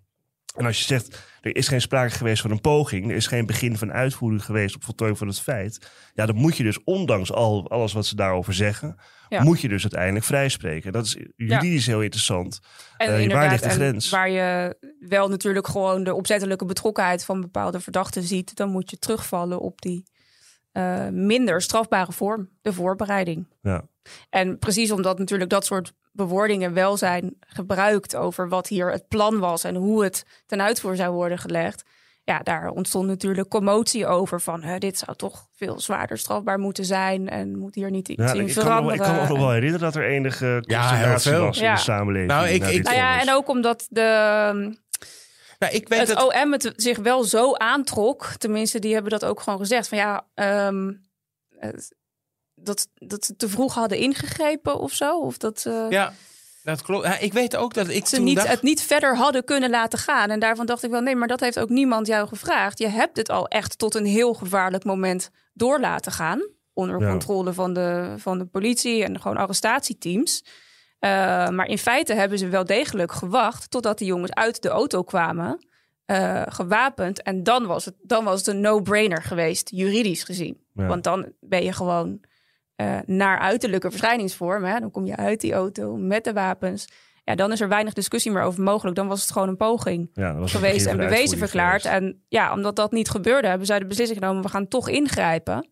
[0.56, 3.46] En als je zegt, er is geen sprake geweest van een poging, er is geen
[3.46, 7.32] begin van uitvoering geweest op voltooiing van het feit, ja, dan moet je dus, ondanks
[7.32, 8.96] al, alles wat ze daarover zeggen,
[9.28, 9.42] Ja.
[9.42, 10.92] moet je dus uiteindelijk vrijspreken.
[10.92, 12.60] Dat is juridisch heel interessant.
[12.96, 14.08] En Eh, waar ligt de en grens?
[14.10, 14.76] waar je
[15.08, 19.80] wel natuurlijk gewoon de opzettelijke betrokkenheid van bepaalde verdachten ziet, dan moet je terugvallen op
[19.80, 20.04] die
[20.72, 23.48] eh, minder strafbare vorm, de voorbereiding.
[23.62, 23.84] Ja.
[24.30, 29.38] En precies omdat natuurlijk dat soort bewoordingen wel zijn gebruikt over wat hier het plan
[29.38, 31.82] was en hoe het ten uitvoer zou worden gelegd.
[32.24, 36.84] Ja, daar ontstond natuurlijk commotie over van hè, dit zou toch veel zwaarder strafbaar moeten
[36.84, 39.28] zijn en moet hier niet iets Ja, in ik, kan me, ik kan me ook
[39.28, 41.44] nog wel herinneren dat er enige heel consternatie veel.
[41.44, 42.30] was in de samenleving.
[42.32, 44.00] Nou, ik- ik- Nou ja, en ook omdat de,
[45.58, 48.26] nou, ik weet het dat, OM het zich wel zo aantrok.
[48.38, 49.88] Tenminste, die hebben dat ook gewoon gezegd.
[49.88, 50.92] Van ja, ehm,
[51.58, 51.94] het-
[52.66, 55.18] dat, dat ze te vroeg hadden ingegrepen of zo.
[55.18, 56.12] Of dat eh, ja,
[56.62, 57.04] dat klopt.
[57.06, 58.48] Ja, ik weet ook dat ik ze toen niet, dacht...
[58.48, 60.30] het niet verder hadden kunnen laten gaan.
[60.30, 62.78] En daarvan dacht ik wel, nee, maar dat heeft ook niemand jou gevraagd.
[62.78, 66.48] Je hebt het al echt tot een heel gevaarlijk moment door laten gaan.
[66.72, 67.08] Onder Ja.
[67.10, 70.44] controle van de, van de politie en gewoon arrestatieteams.
[70.98, 71.10] Eh,
[71.48, 75.64] maar in feite hebben ze wel degelijk gewacht totdat de jongens uit de auto kwamen.
[76.06, 77.22] eh, gewapend.
[77.22, 80.60] En dan was het, dan was het een no-brainer geweest, juridisch gezien.
[80.72, 80.86] Ja.
[80.86, 82.20] Want dan ben je gewoon
[82.76, 84.64] eh, naar uiterlijke verschijningsvorm.
[84.64, 84.80] Hè?
[84.80, 86.88] Dan kom je uit die auto met de wapens.
[87.24, 88.96] Ja, dan is er weinig discussie meer over mogelijk.
[88.96, 91.82] Dan was het gewoon een poging Ja, dat was het geweest en bewezen verklaard.
[91.82, 92.02] geweest.
[92.02, 95.68] En ja, omdat dat niet gebeurde, hebben zij de beslissing genomen: we gaan toch ingrijpen.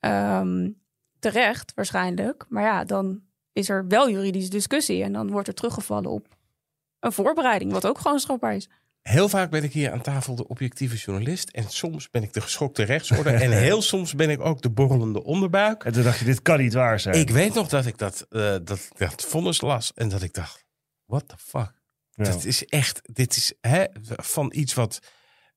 [0.00, 0.70] Ehm,
[1.18, 2.44] terecht, waarschijnlijk.
[2.48, 3.20] Maar ja, dan
[3.52, 5.02] is er wel juridische discussie.
[5.02, 6.26] En dan wordt er teruggevallen op
[7.00, 8.68] een voorbereiding, wat ook gewoon strafbaar is.
[9.02, 11.48] Heel vaak ben ik hier aan tafel de objectieve journalist.
[11.48, 13.30] En soms ben ik de geschokte rechtsorde.
[13.30, 15.84] en heel soms ben ik ook de borrelende onderbuik.
[15.84, 17.14] En toen dacht je, dit kan niet waar zijn.
[17.14, 19.92] Ik weet nog dat ik dat, eh, dat, dat vonnis las.
[19.94, 20.64] En dat ik dacht,
[21.04, 21.72] what the fuck?
[22.10, 22.24] Ja.
[22.24, 23.84] Dat is echt, dit is hè,
[24.16, 24.98] van iets wat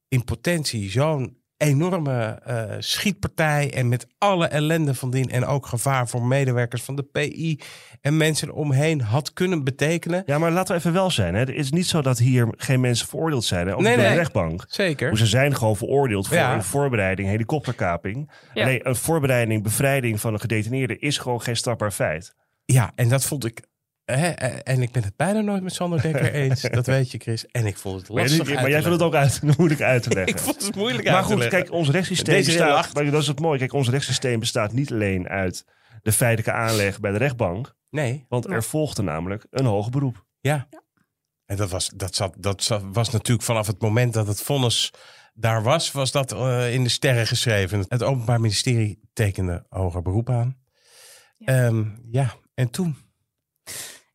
[0.07, 6.07] in potentie zo'n enorme eh, schietpartij en met alle ellende van dien en ook gevaar
[6.07, 7.59] voor medewerkers van de PI
[8.01, 10.23] en mensen eromheen had kunnen betekenen.
[10.25, 11.33] Ja, maar laten we even wel zijn.
[11.33, 11.39] Hè.
[11.39, 13.67] Het is niet zo dat hier geen mensen veroordeeld zijn.
[13.67, 14.17] Hè, ook Nee, door de nee.
[14.17, 14.65] rechtbank.
[14.67, 15.17] Zeker.
[15.17, 16.53] Ze zijn gewoon veroordeeld voor Ja.
[16.53, 18.31] een voorbereiding helikopterkaping.
[18.53, 18.65] Ja.
[18.65, 22.35] Nee, een voorbereiding bevrijding van een gedetineerde is gewoon geen strafbaar feit.
[22.65, 23.61] Ja, en dat vond ik.
[24.19, 26.61] Hè, eh, en ik ben het bijna nooit met Sander Dekker eens.
[26.61, 27.45] dat weet je, Chris.
[27.45, 28.37] En ik vond het Maar, lastig.
[28.37, 30.33] jij- uit maar te jij vindt het ook uit, moeilijk uit te leggen.
[30.35, 31.59] Ik vond het moeilijk maar uit te goed, leggen.
[31.59, 32.93] kijk, ons rechtssysteem Deze bestaat.
[32.93, 33.57] maar Dat is het mooie.
[33.59, 35.65] Kijk, ons rechtssysteem bestaat niet alleen uit
[36.01, 37.75] de feitelijke aanleg bij de rechtbank.
[37.89, 40.25] Nee, Want er volgde namelijk een hoger beroep.
[40.41, 40.67] ja.
[41.45, 44.93] En dat was, dat, zat, dat zat, was natuurlijk vanaf het moment dat het vonnis
[45.33, 47.85] daar was, was dat eh, in de sterren geschreven.
[47.87, 50.57] Het Openbaar Ministerie tekende hoger beroep aan.
[51.37, 51.53] Ja.
[51.65, 52.33] Ja, ja.
[52.53, 52.97] en toen?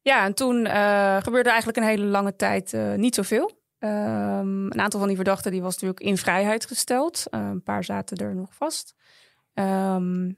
[0.06, 3.50] Ja, en toen eh, gebeurde eigenlijk een hele lange tijd eh, niet zoveel.
[3.78, 7.24] Ehm, een aantal van die verdachten die was natuurlijk in vrijheid gesteld.
[7.30, 8.94] Eh, een paar zaten er nog vast.
[9.54, 10.30] Ehm,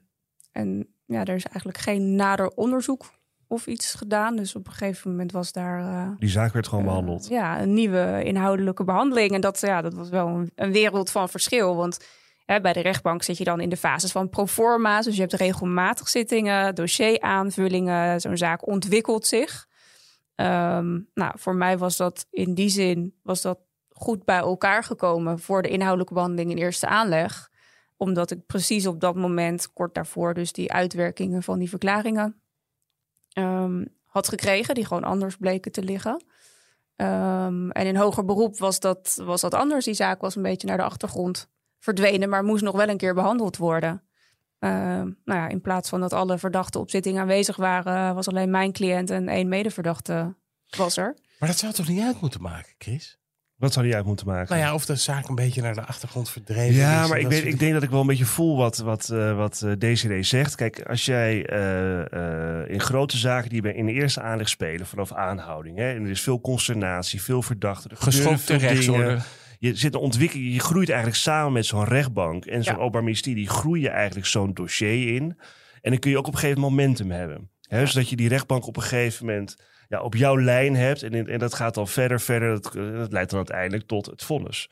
[0.51, 3.11] en ja, er is eigenlijk geen nader onderzoek
[3.47, 4.35] of iets gedaan.
[4.35, 7.27] Dus op een gegeven moment was daar Die zaak werd gewoon eh, behandeld.
[7.27, 9.31] ja, een nieuwe inhoudelijke behandeling.
[9.31, 11.75] En dat, ja, dat was wel een, een wereld van verschil.
[11.75, 11.97] Want
[12.57, 15.05] bij de rechtbank zit je dan in de fases van proforma's.
[15.05, 18.21] Dus je hebt regelmatig zittingen, dossieraanvullingen.
[18.21, 19.67] Zo'n zaak ontwikkelt zich.
[20.35, 25.39] Ehm, nou, voor mij was dat in die zin was dat goed bij elkaar gekomen
[25.39, 27.49] voor de inhoudelijke behandeling in eerste aanleg.
[27.97, 32.41] Omdat ik precies op dat moment, kort daarvoor, dus die uitwerkingen van die verklaringen
[33.29, 36.23] ehm, had gekregen, die gewoon anders bleken te liggen.
[36.95, 39.85] Ehm, en in hoger beroep was dat, was dat anders.
[39.85, 43.13] Die zaak was een beetje naar de achtergrond verdwenen, maar moest nog wel een keer
[43.13, 44.03] behandeld worden.
[44.59, 48.49] Ehm, nou ja, in plaats van dat alle verdachten op zitting aanwezig waren, was alleen
[48.49, 50.35] mijn cliënt en één medeverdachte
[50.77, 51.17] was er.
[51.39, 53.19] Maar dat zou toch niet uit moeten maken, Chris?
[53.59, 54.55] Wat zou die uit moeten maken?
[54.55, 57.09] Nou ja, of de zaak een beetje naar de achtergrond verdreven Ja, is.
[57.09, 59.61] maar ik, weet, ik denk dat ik wel een beetje voel wat, wat, eh wat
[59.61, 60.55] eh, Desiree zegt.
[60.55, 64.87] Kijk, als jij eh, eh, in grote zaken die bij in de eerste aanleg spelen
[64.87, 65.77] vanaf aanhouding.
[65.77, 67.89] Hè, en er is veel consternatie, veel verdachten.
[67.89, 69.23] er gebeuren
[69.61, 72.79] Je zit een ontwikkeling, je groeit eigenlijk samen met zo'n rechtbank en zo'n Ja.
[72.79, 75.37] openbaar ministerie groei je eigenlijk zo'n dossier in.
[75.81, 77.49] En dan kun je ook op een gegeven moment momentum hebben.
[77.61, 79.57] Hè, Zodat je die rechtbank op een gegeven moment
[79.87, 81.03] ja, op jouw lijn hebt.
[81.03, 82.61] En, en dat gaat dan verder, verder.
[82.61, 84.67] Dat, dat leidt dan uiteindelijk tot het vonnis.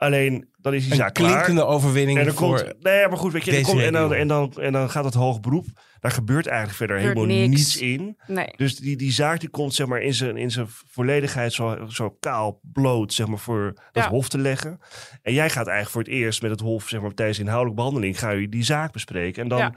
[0.00, 1.30] Alleen, dan is die Een zaak klaar.
[1.32, 2.62] klinkende overwinning En dan voor...
[2.62, 5.14] komt, nee, maar goed, weet je, komt, en, dan, en, dan, en dan gaat het
[5.14, 5.66] hoog beroep.
[6.00, 7.56] Daar gebeurt eigenlijk verder Gebeurt helemaal niks.
[7.56, 8.16] niets in.
[8.26, 8.52] Nee.
[8.56, 12.10] Dus die, die zaak die komt zeg maar, in, zijn, in zijn volledigheid zo, zo
[12.20, 14.08] kaal bloot zeg maar, voor dat Ja.
[14.10, 14.78] hof te leggen.
[15.22, 17.82] En jij gaat eigenlijk voor het eerst met het hof zeg maar, tijdens de inhoudelijke
[17.82, 19.42] behandeling ga je die zaak bespreken.
[19.42, 19.74] En dan Ja.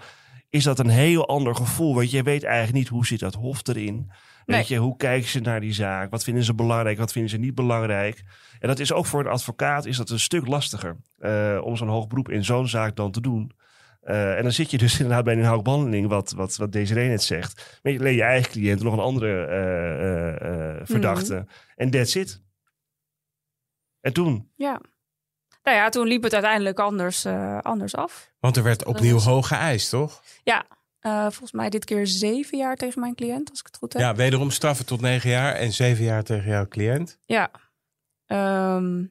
[0.49, 1.95] is dat een heel ander gevoel.
[1.95, 4.11] Want je weet eigenlijk niet hoe zit dat hof erin.
[4.45, 4.57] Nee.
[4.57, 6.11] Weet je, hoe kijken ze naar die zaak?
[6.11, 6.97] Wat vinden ze belangrijk?
[6.97, 8.23] Wat vinden ze niet belangrijk?
[8.59, 11.87] En dat is ook voor een advocaat is dat een stuk lastiger eh, om zo'n
[11.87, 13.51] hoog beroep in zo'n zaak dan te doen.
[14.01, 17.09] Eh, en dan zit je dus inderdaad bij een inhoudelijke behandeling, wat, wat, wat Desiree
[17.09, 17.79] net zegt.
[17.81, 21.45] Met alleen je eigen cliënt, nog een andere eh, eh, eh, verdachte.
[21.75, 22.41] En that's it.
[24.01, 24.51] En toen?
[24.55, 24.81] Ja.
[25.63, 28.31] Nou ja, toen liep het uiteindelijk anders, eh, anders af.
[28.39, 30.23] Want er werd opnieuw hoog geëist, toch?
[30.43, 30.65] Ja,
[31.03, 34.01] eh, volgens mij dit keer zeven jaar tegen mijn cliënt, als ik het goed heb.
[34.01, 37.17] Ja, wederom straffen tot negen jaar en zeven jaar tegen jouw cliënt.
[37.25, 37.51] Ja.
[38.25, 39.05] Ehm,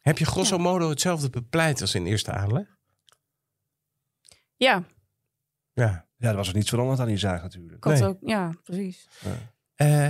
[0.00, 2.66] Heb je grosso modo hetzelfde bepleit als in eerste aanleg?
[4.56, 4.84] ja,
[5.72, 6.06] Ja.
[6.16, 7.76] Ja, er was er niets veranderd aan die zaak natuurlijk.
[7.76, 8.04] ik had Nee.
[8.08, 9.08] ook, ja, precies.
[9.74, 10.06] Eh,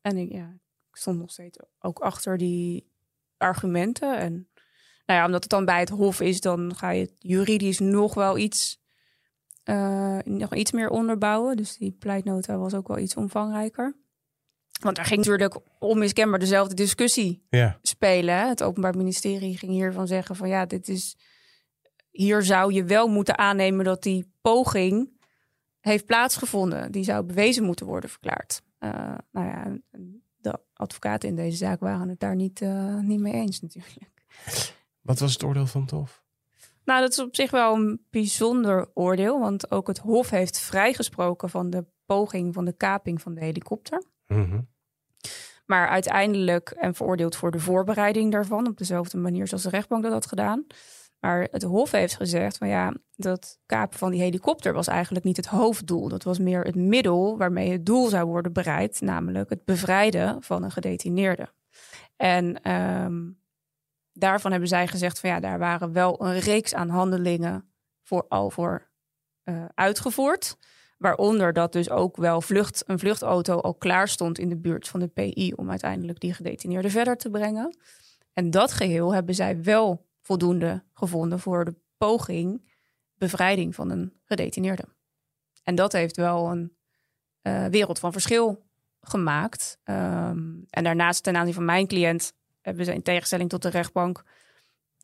[0.00, 0.48] En ik, ja,
[0.90, 2.90] ik stond nog steeds ook achter die
[3.36, 4.18] argumenten.
[4.18, 4.32] En
[5.06, 8.14] nou ja, omdat het dan bij het Hof is, dan ga je het juridisch nog
[8.14, 8.79] wel iets,
[9.62, 11.56] eh, nog iets meer onderbouwen.
[11.56, 13.96] Dus die pleitnota was ook wel iets omvangrijker.
[14.80, 17.78] Want daar ging natuurlijk onmiskenbaar dezelfde discussie ja.
[17.82, 18.34] spelen.
[18.38, 18.46] hè.
[18.48, 21.16] Het Openbaar Ministerie ging hiervan zeggen van ja, dit is.
[22.10, 25.10] Hier zou je wel moeten aannemen dat die poging
[25.80, 26.92] heeft plaatsgevonden.
[26.92, 28.62] Die zou bewezen moeten worden verklaard.
[28.78, 29.78] Eh, nou ja,
[30.36, 34.24] de advocaten in deze zaak waren het daar niet, eh, niet mee eens natuurlijk.
[35.00, 36.22] Wat was het oordeel van het Hof?
[36.84, 39.40] Nou, dat is op zich wel een bijzonder oordeel.
[39.40, 44.02] Want ook het Hof heeft vrijgesproken van de poging van de kaping van de helikopter.
[44.26, 44.60] Mhm.
[45.66, 50.12] Maar uiteindelijk en veroordeeld voor de voorbereiding daarvan, op dezelfde manier zoals de rechtbank dat
[50.12, 50.66] had gedaan.
[51.20, 55.36] Maar het Hof heeft gezegd van ja, dat kapen van die helikopter was eigenlijk niet
[55.36, 56.08] het hoofddoel.
[56.08, 60.62] Dat was meer het middel waarmee het doel zou worden bereikt, namelijk het bevrijden van
[60.62, 61.48] een gedetineerde.
[62.16, 63.28] En ehm,
[64.12, 68.50] daarvan hebben zij gezegd van ja, daar waren wel een reeks aan handelingen voor al
[68.50, 68.88] voor
[69.42, 70.56] eh, uitgevoerd.
[70.98, 75.00] Waaronder dat dus ook wel vlucht, een vluchtauto al klaar stond in de buurt van
[75.00, 77.76] de PI om uiteindelijk die gedetineerde verder te brengen.
[78.32, 82.68] En dat geheel hebben zij wel voldoende gevonden voor de poging
[83.14, 84.84] bevrijding van een gedetineerde.
[85.62, 86.76] En dat heeft wel een
[87.42, 88.66] eh, wereld van verschil
[89.00, 89.78] gemaakt.
[89.84, 92.32] Ehm, en daarnaast ten aanzien van mijn cliënt
[92.70, 94.24] hebben ze in tegenstelling tot de rechtbank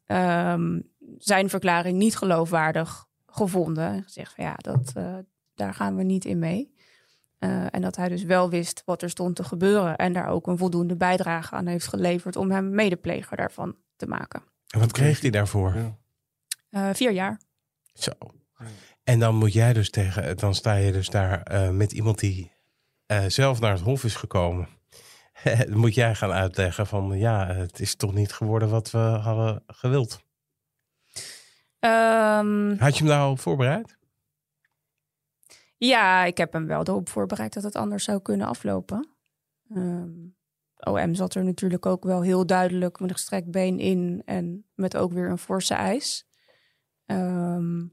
[0.06, 0.80] ehm,
[1.18, 3.88] zijn verklaring niet geloofwaardig gevonden.
[3.88, 5.16] En gezegd van ja, dat, eh,
[5.54, 6.74] daar gaan we niet in mee.
[7.38, 9.96] Eh, en dat hij dus wel wist wat er stond te gebeuren.
[9.96, 14.42] En daar ook een voldoende bijdrage aan heeft geleverd om hem medepleger daarvan te maken.
[14.68, 15.74] En wat kreeg hij daarvoor?
[15.74, 15.96] Ja.
[16.70, 17.40] Eh, vier jaar.
[17.94, 18.10] Zo.
[19.04, 22.52] En dan moet jij dus tegen, dan sta je dus daar eh, met iemand die
[23.06, 24.68] eh, zelf naar het hof is gekomen.
[25.82, 30.24] moet jij gaan uitleggen van ja, het is toch niet geworden wat we hadden gewild.
[31.78, 33.96] Ehm, Had je hem op voorbereid?
[35.76, 39.08] ja, ik heb hem wel erop voorbereid dat het anders zou kunnen aflopen.
[39.74, 40.10] Ehm,
[40.80, 44.96] OM zat er natuurlijk ook wel heel duidelijk met een gestrekt been in en met
[44.96, 46.26] ook weer een forse eis.
[47.06, 47.86] Ehm,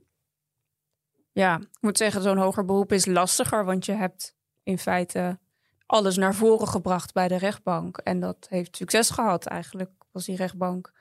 [1.31, 5.39] ja, ik moet zeggen, zo'n hoger beroep is lastiger, want je hebt in feite
[5.85, 7.97] alles naar voren gebracht bij de rechtbank.
[7.97, 9.45] En dat heeft succes gehad.
[9.45, 10.91] Eigenlijk was die rechtbank,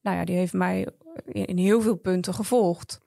[0.00, 0.88] nou ja, die heeft mij
[1.24, 3.00] in, in heel veel punten gevolgd.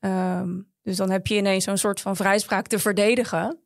[0.00, 3.58] Ehm, dus dan heb je ineens zo'n soort van vrijspraak te verdedigen.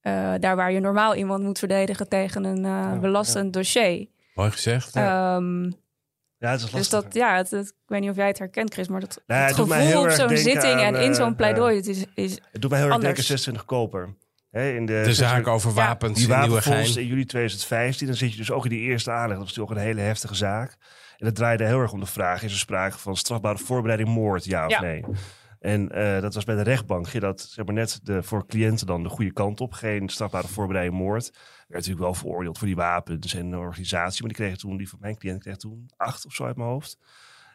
[0.00, 4.06] Eh, daar waar je normaal iemand moet verdedigen tegen een eh, belastend dossier.
[4.34, 4.96] Mooi gezegd.
[4.96, 5.62] Ehm,
[6.38, 6.78] Ja, het is lastig.
[6.80, 9.22] dus dat, ja, het, het- ik weet niet of jij het herkent, Chris, maar dat
[9.26, 11.34] Nou, het gevoel op zo'n zitting aan, en in eh, zo'n ja.
[11.34, 13.26] pleidooi, het is, is Het doet mij heel erg denken Anders.
[13.26, 14.14] 26 koper.
[14.54, 15.74] Hè, in de, de zaak over Ja.
[15.74, 16.52] wapens Die in Nieuwegein.
[16.64, 19.36] wapenfonds in juli 2015, dan zit je dus ook in die eerste aanleg.
[19.36, 20.76] Dat was natuurlijk ook een hele heftige zaak.
[21.18, 24.44] En dat draaide heel erg om de vraag: is er sprake van strafbare voorbereiding moord,
[24.44, 24.80] ja of Ja.
[24.80, 25.04] nee?
[25.60, 27.08] En eh, dat was bij de rechtbank.
[27.08, 29.72] Ging dat zeg maar, net de, voor cliënten dan de goede kant op.
[29.72, 31.30] Geen strafbare voorbereiding moord.
[31.32, 34.22] Werd natuurlijk wel veroordeeld voor die wapens en de organisatie.
[34.24, 36.68] Maar die kreeg toen, die van mijn cliënt kreeg toen acht of zo uit mijn
[36.68, 36.98] hoofd.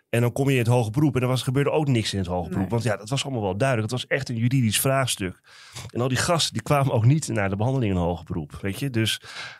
[0.09, 2.19] En dan kom je in het hoge beroep en er was, gebeurde ook niks in
[2.19, 2.61] het hoge beroep.
[2.61, 2.69] Nee.
[2.69, 3.91] Want ja, dat was allemaal wel duidelijk.
[3.91, 5.39] Het was echt een juridisch vraagstuk.
[5.89, 8.57] En al die gasten die kwamen ook niet naar de behandeling in het hoge beroep.
[8.61, 9.13] Weet je, dus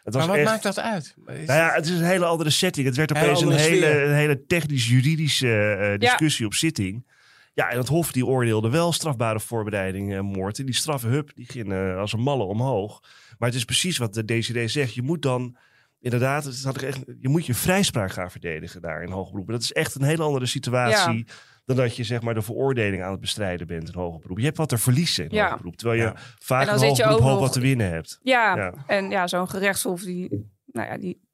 [0.03, 0.45] het was Maar wat echt...
[0.49, 1.15] maakt dat uit?
[1.27, 2.85] Is- Nou ja, het is een hele andere setting.
[2.85, 7.05] Het werd opeens een hele, een hele technisch-juridische eh, discussie op zitting.
[7.53, 10.59] Ja, en het Hof die oordeelde wel strafbare voorbereiding eh, moord.
[10.59, 13.03] En die straffe hup, die ging eh, als een malle omhoog.
[13.37, 14.93] Maar het is precies wat de DCD zegt.
[14.93, 15.57] Je moet dan
[15.99, 19.47] inderdaad, het had ik echt, je moet je vrijspraak gaan verdedigen daar in hoger beroep.
[19.49, 21.25] Dat is echt een hele andere situatie.
[21.65, 24.37] Dan dat je zeg maar de veroordeling aan het bestrijden bent in hoger beroep.
[24.37, 25.43] Je hebt wat te verliezen in Ja.
[25.43, 25.75] hoger beroep.
[25.75, 26.15] Terwijl je Ja.
[26.39, 28.19] vaak En dan in hoger beroep ook hoop wat te winnen hebt.
[28.21, 28.73] Ja, Ja.
[28.87, 30.29] en ja, zo'n gerechtshof die,
[30.65, 31.27] nou ja, die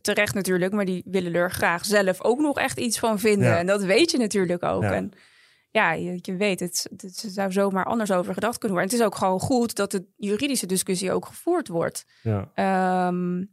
[0.00, 3.48] terecht natuurlijk, maar die willen er graag zelf ook nog echt iets van vinden.
[3.48, 3.58] Ja.
[3.58, 4.82] En dat weet je natuurlijk ook.
[4.82, 4.92] Ja.
[4.92, 5.10] En
[5.70, 8.92] ja, je, je weet, het, het zou zomaar anders over gedacht kunnen worden.
[8.94, 12.04] En het is ook gewoon goed dat de juridische discussie ook gevoerd wordt.
[12.22, 12.50] Ja.
[12.54, 13.44] Ehm,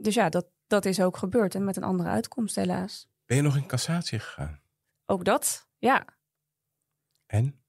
[0.00, 3.08] dus ja, dat, dat is ook gebeurd en met een andere uitkomst helaas.
[3.26, 4.60] Ben je nog in cassatie gegaan?
[5.06, 6.04] Ook dat, ja.
[7.26, 7.62] En?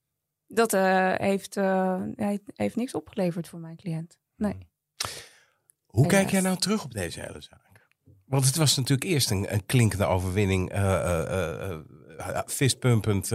[0.48, 4.20] Dat eh, heeft, eh, heeft, heeft niks opgeleverd voor mijn cliënt.
[4.36, 4.70] Nee.
[5.86, 6.20] Hoe Helaas.
[6.20, 7.71] kijk jij nou terug op deze hele zaak?
[8.32, 10.72] Want het was natuurlijk eerst een, een klinkende overwinning.
[10.72, 11.80] eh eh, eh,
[12.48, 13.30] fistpumpend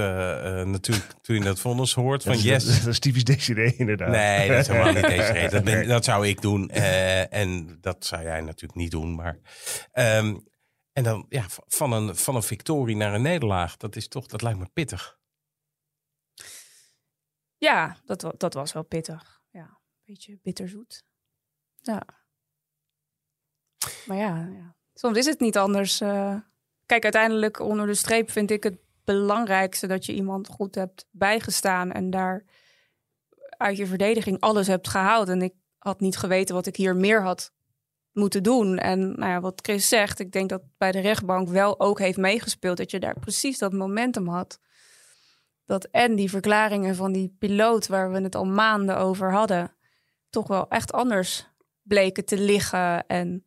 [0.64, 2.22] natuurlijk toen je dat vonnis hoort.
[2.22, 4.08] Van yes, Dat is typisch Desiree inderdaad.
[4.10, 5.50] Nee, dat is helemaal niet deze reden.
[5.56, 5.86] Dat, ben- Nee.
[5.86, 6.70] dat zou ik doen.
[6.70, 9.14] eh, en dat zou jij natuurlijk niet doen.
[9.14, 9.38] Maar,
[9.92, 10.36] ehm,
[10.92, 13.76] en dan ja, van een, van een victorie naar een nederlaag.
[13.76, 15.18] Dat is toch, dat lijkt me pittig.
[17.56, 19.40] Ja, dat, dat was wel pittig.
[19.50, 21.04] Ja, een beetje bitterzoet.
[21.80, 22.02] Ja.
[24.06, 24.75] Maar ja, ja.
[24.98, 26.00] Soms is het niet anders.
[26.00, 26.34] eh.
[26.86, 31.92] kijk, uiteindelijk onder de streep vind ik het belangrijkste dat je iemand goed hebt bijgestaan
[31.92, 32.44] en daar
[33.48, 35.28] uit je verdediging alles hebt gehaald.
[35.28, 37.52] En ik had niet geweten wat ik hier meer had
[38.12, 38.78] moeten doen.
[38.78, 42.18] En nou ja, wat Chris zegt, ik denk dat bij de rechtbank wel ook heeft
[42.18, 44.58] meegespeeld dat je daar precies dat momentum had
[45.66, 49.76] dat en die verklaringen van die piloot, waar we het al maanden over hadden,
[50.30, 51.48] toch wel echt anders
[51.82, 53.06] bleken te liggen.
[53.06, 53.44] En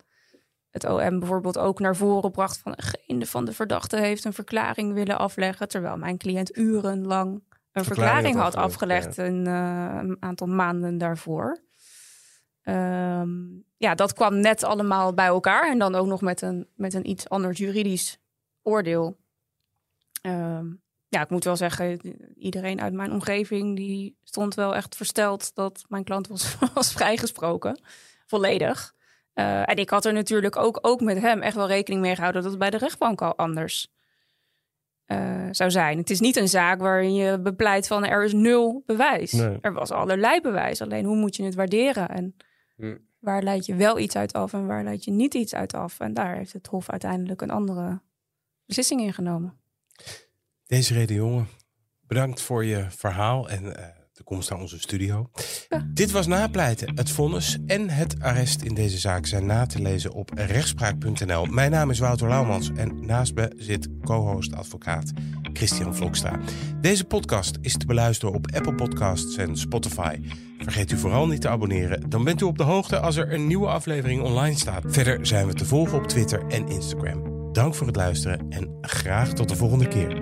[0.72, 4.94] het OM bijvoorbeeld ook naar voren bracht van geen van de verdachten heeft een verklaring
[4.94, 10.18] willen afleggen, terwijl mijn cliënt urenlang een verklaring, had had afgelegd, afgelegd een, eh, een
[10.20, 11.64] aantal maanden daarvoor.
[12.62, 13.30] Ehm,
[13.78, 17.10] ja, dat kwam net allemaal bij elkaar en dan ook nog met een, met een
[17.10, 18.20] iets anders juridisch
[18.62, 19.18] oordeel.
[20.22, 20.66] Ehm,
[21.08, 22.00] ja, ik moet wel zeggen,
[22.36, 27.80] iedereen uit mijn omgeving die stond wel echt versteld dat mijn klant was, was vrijgesproken.
[28.26, 28.98] Volledig.
[29.40, 32.42] Eh, en ik had er natuurlijk ook, ook met hem echt wel rekening mee gehouden
[32.42, 33.92] dat het bij de rechtbank al anders
[35.06, 35.98] eh, zou zijn.
[35.98, 39.32] Het is niet een zaak waarin je bepleit van er is nul bewijs.
[39.32, 39.58] Nee.
[39.62, 40.82] Er was allerlei bewijs.
[40.82, 42.10] Alleen hoe moet je het waarderen?
[42.10, 42.36] En
[42.76, 42.98] Hm.
[43.20, 46.00] waar leid je wel iets uit af en waar leid je niet iets uit af?
[46.00, 48.02] En daar heeft het Hof uiteindelijk een andere
[48.66, 49.60] beslissing ingenomen.
[50.66, 51.48] Deze reden jongen,
[52.02, 55.30] bedankt voor je verhaal en eh, de komst naar onze studio.
[55.94, 56.96] Dit was Napleiten.
[56.96, 61.46] Het vonnis en het arrest in deze zaak zijn na te lezen op rechtspraak.nl.
[61.46, 65.12] Mijn naam is Wouter Laumans en naast me zit co-host advocaat
[65.54, 66.40] Christian Vlokstra.
[66.82, 70.20] Deze podcast is te beluisteren op Apple Podcasts en Spotify.
[70.58, 73.48] Vergeet u vooral niet te abonneren, dan bent u op de hoogte als er een
[73.48, 74.84] nieuwe aflevering online staat.
[74.88, 77.52] Verder zijn we te volgen op Twitter en Instagram.
[77.54, 80.22] Dank voor het luisteren en graag tot de volgende keer.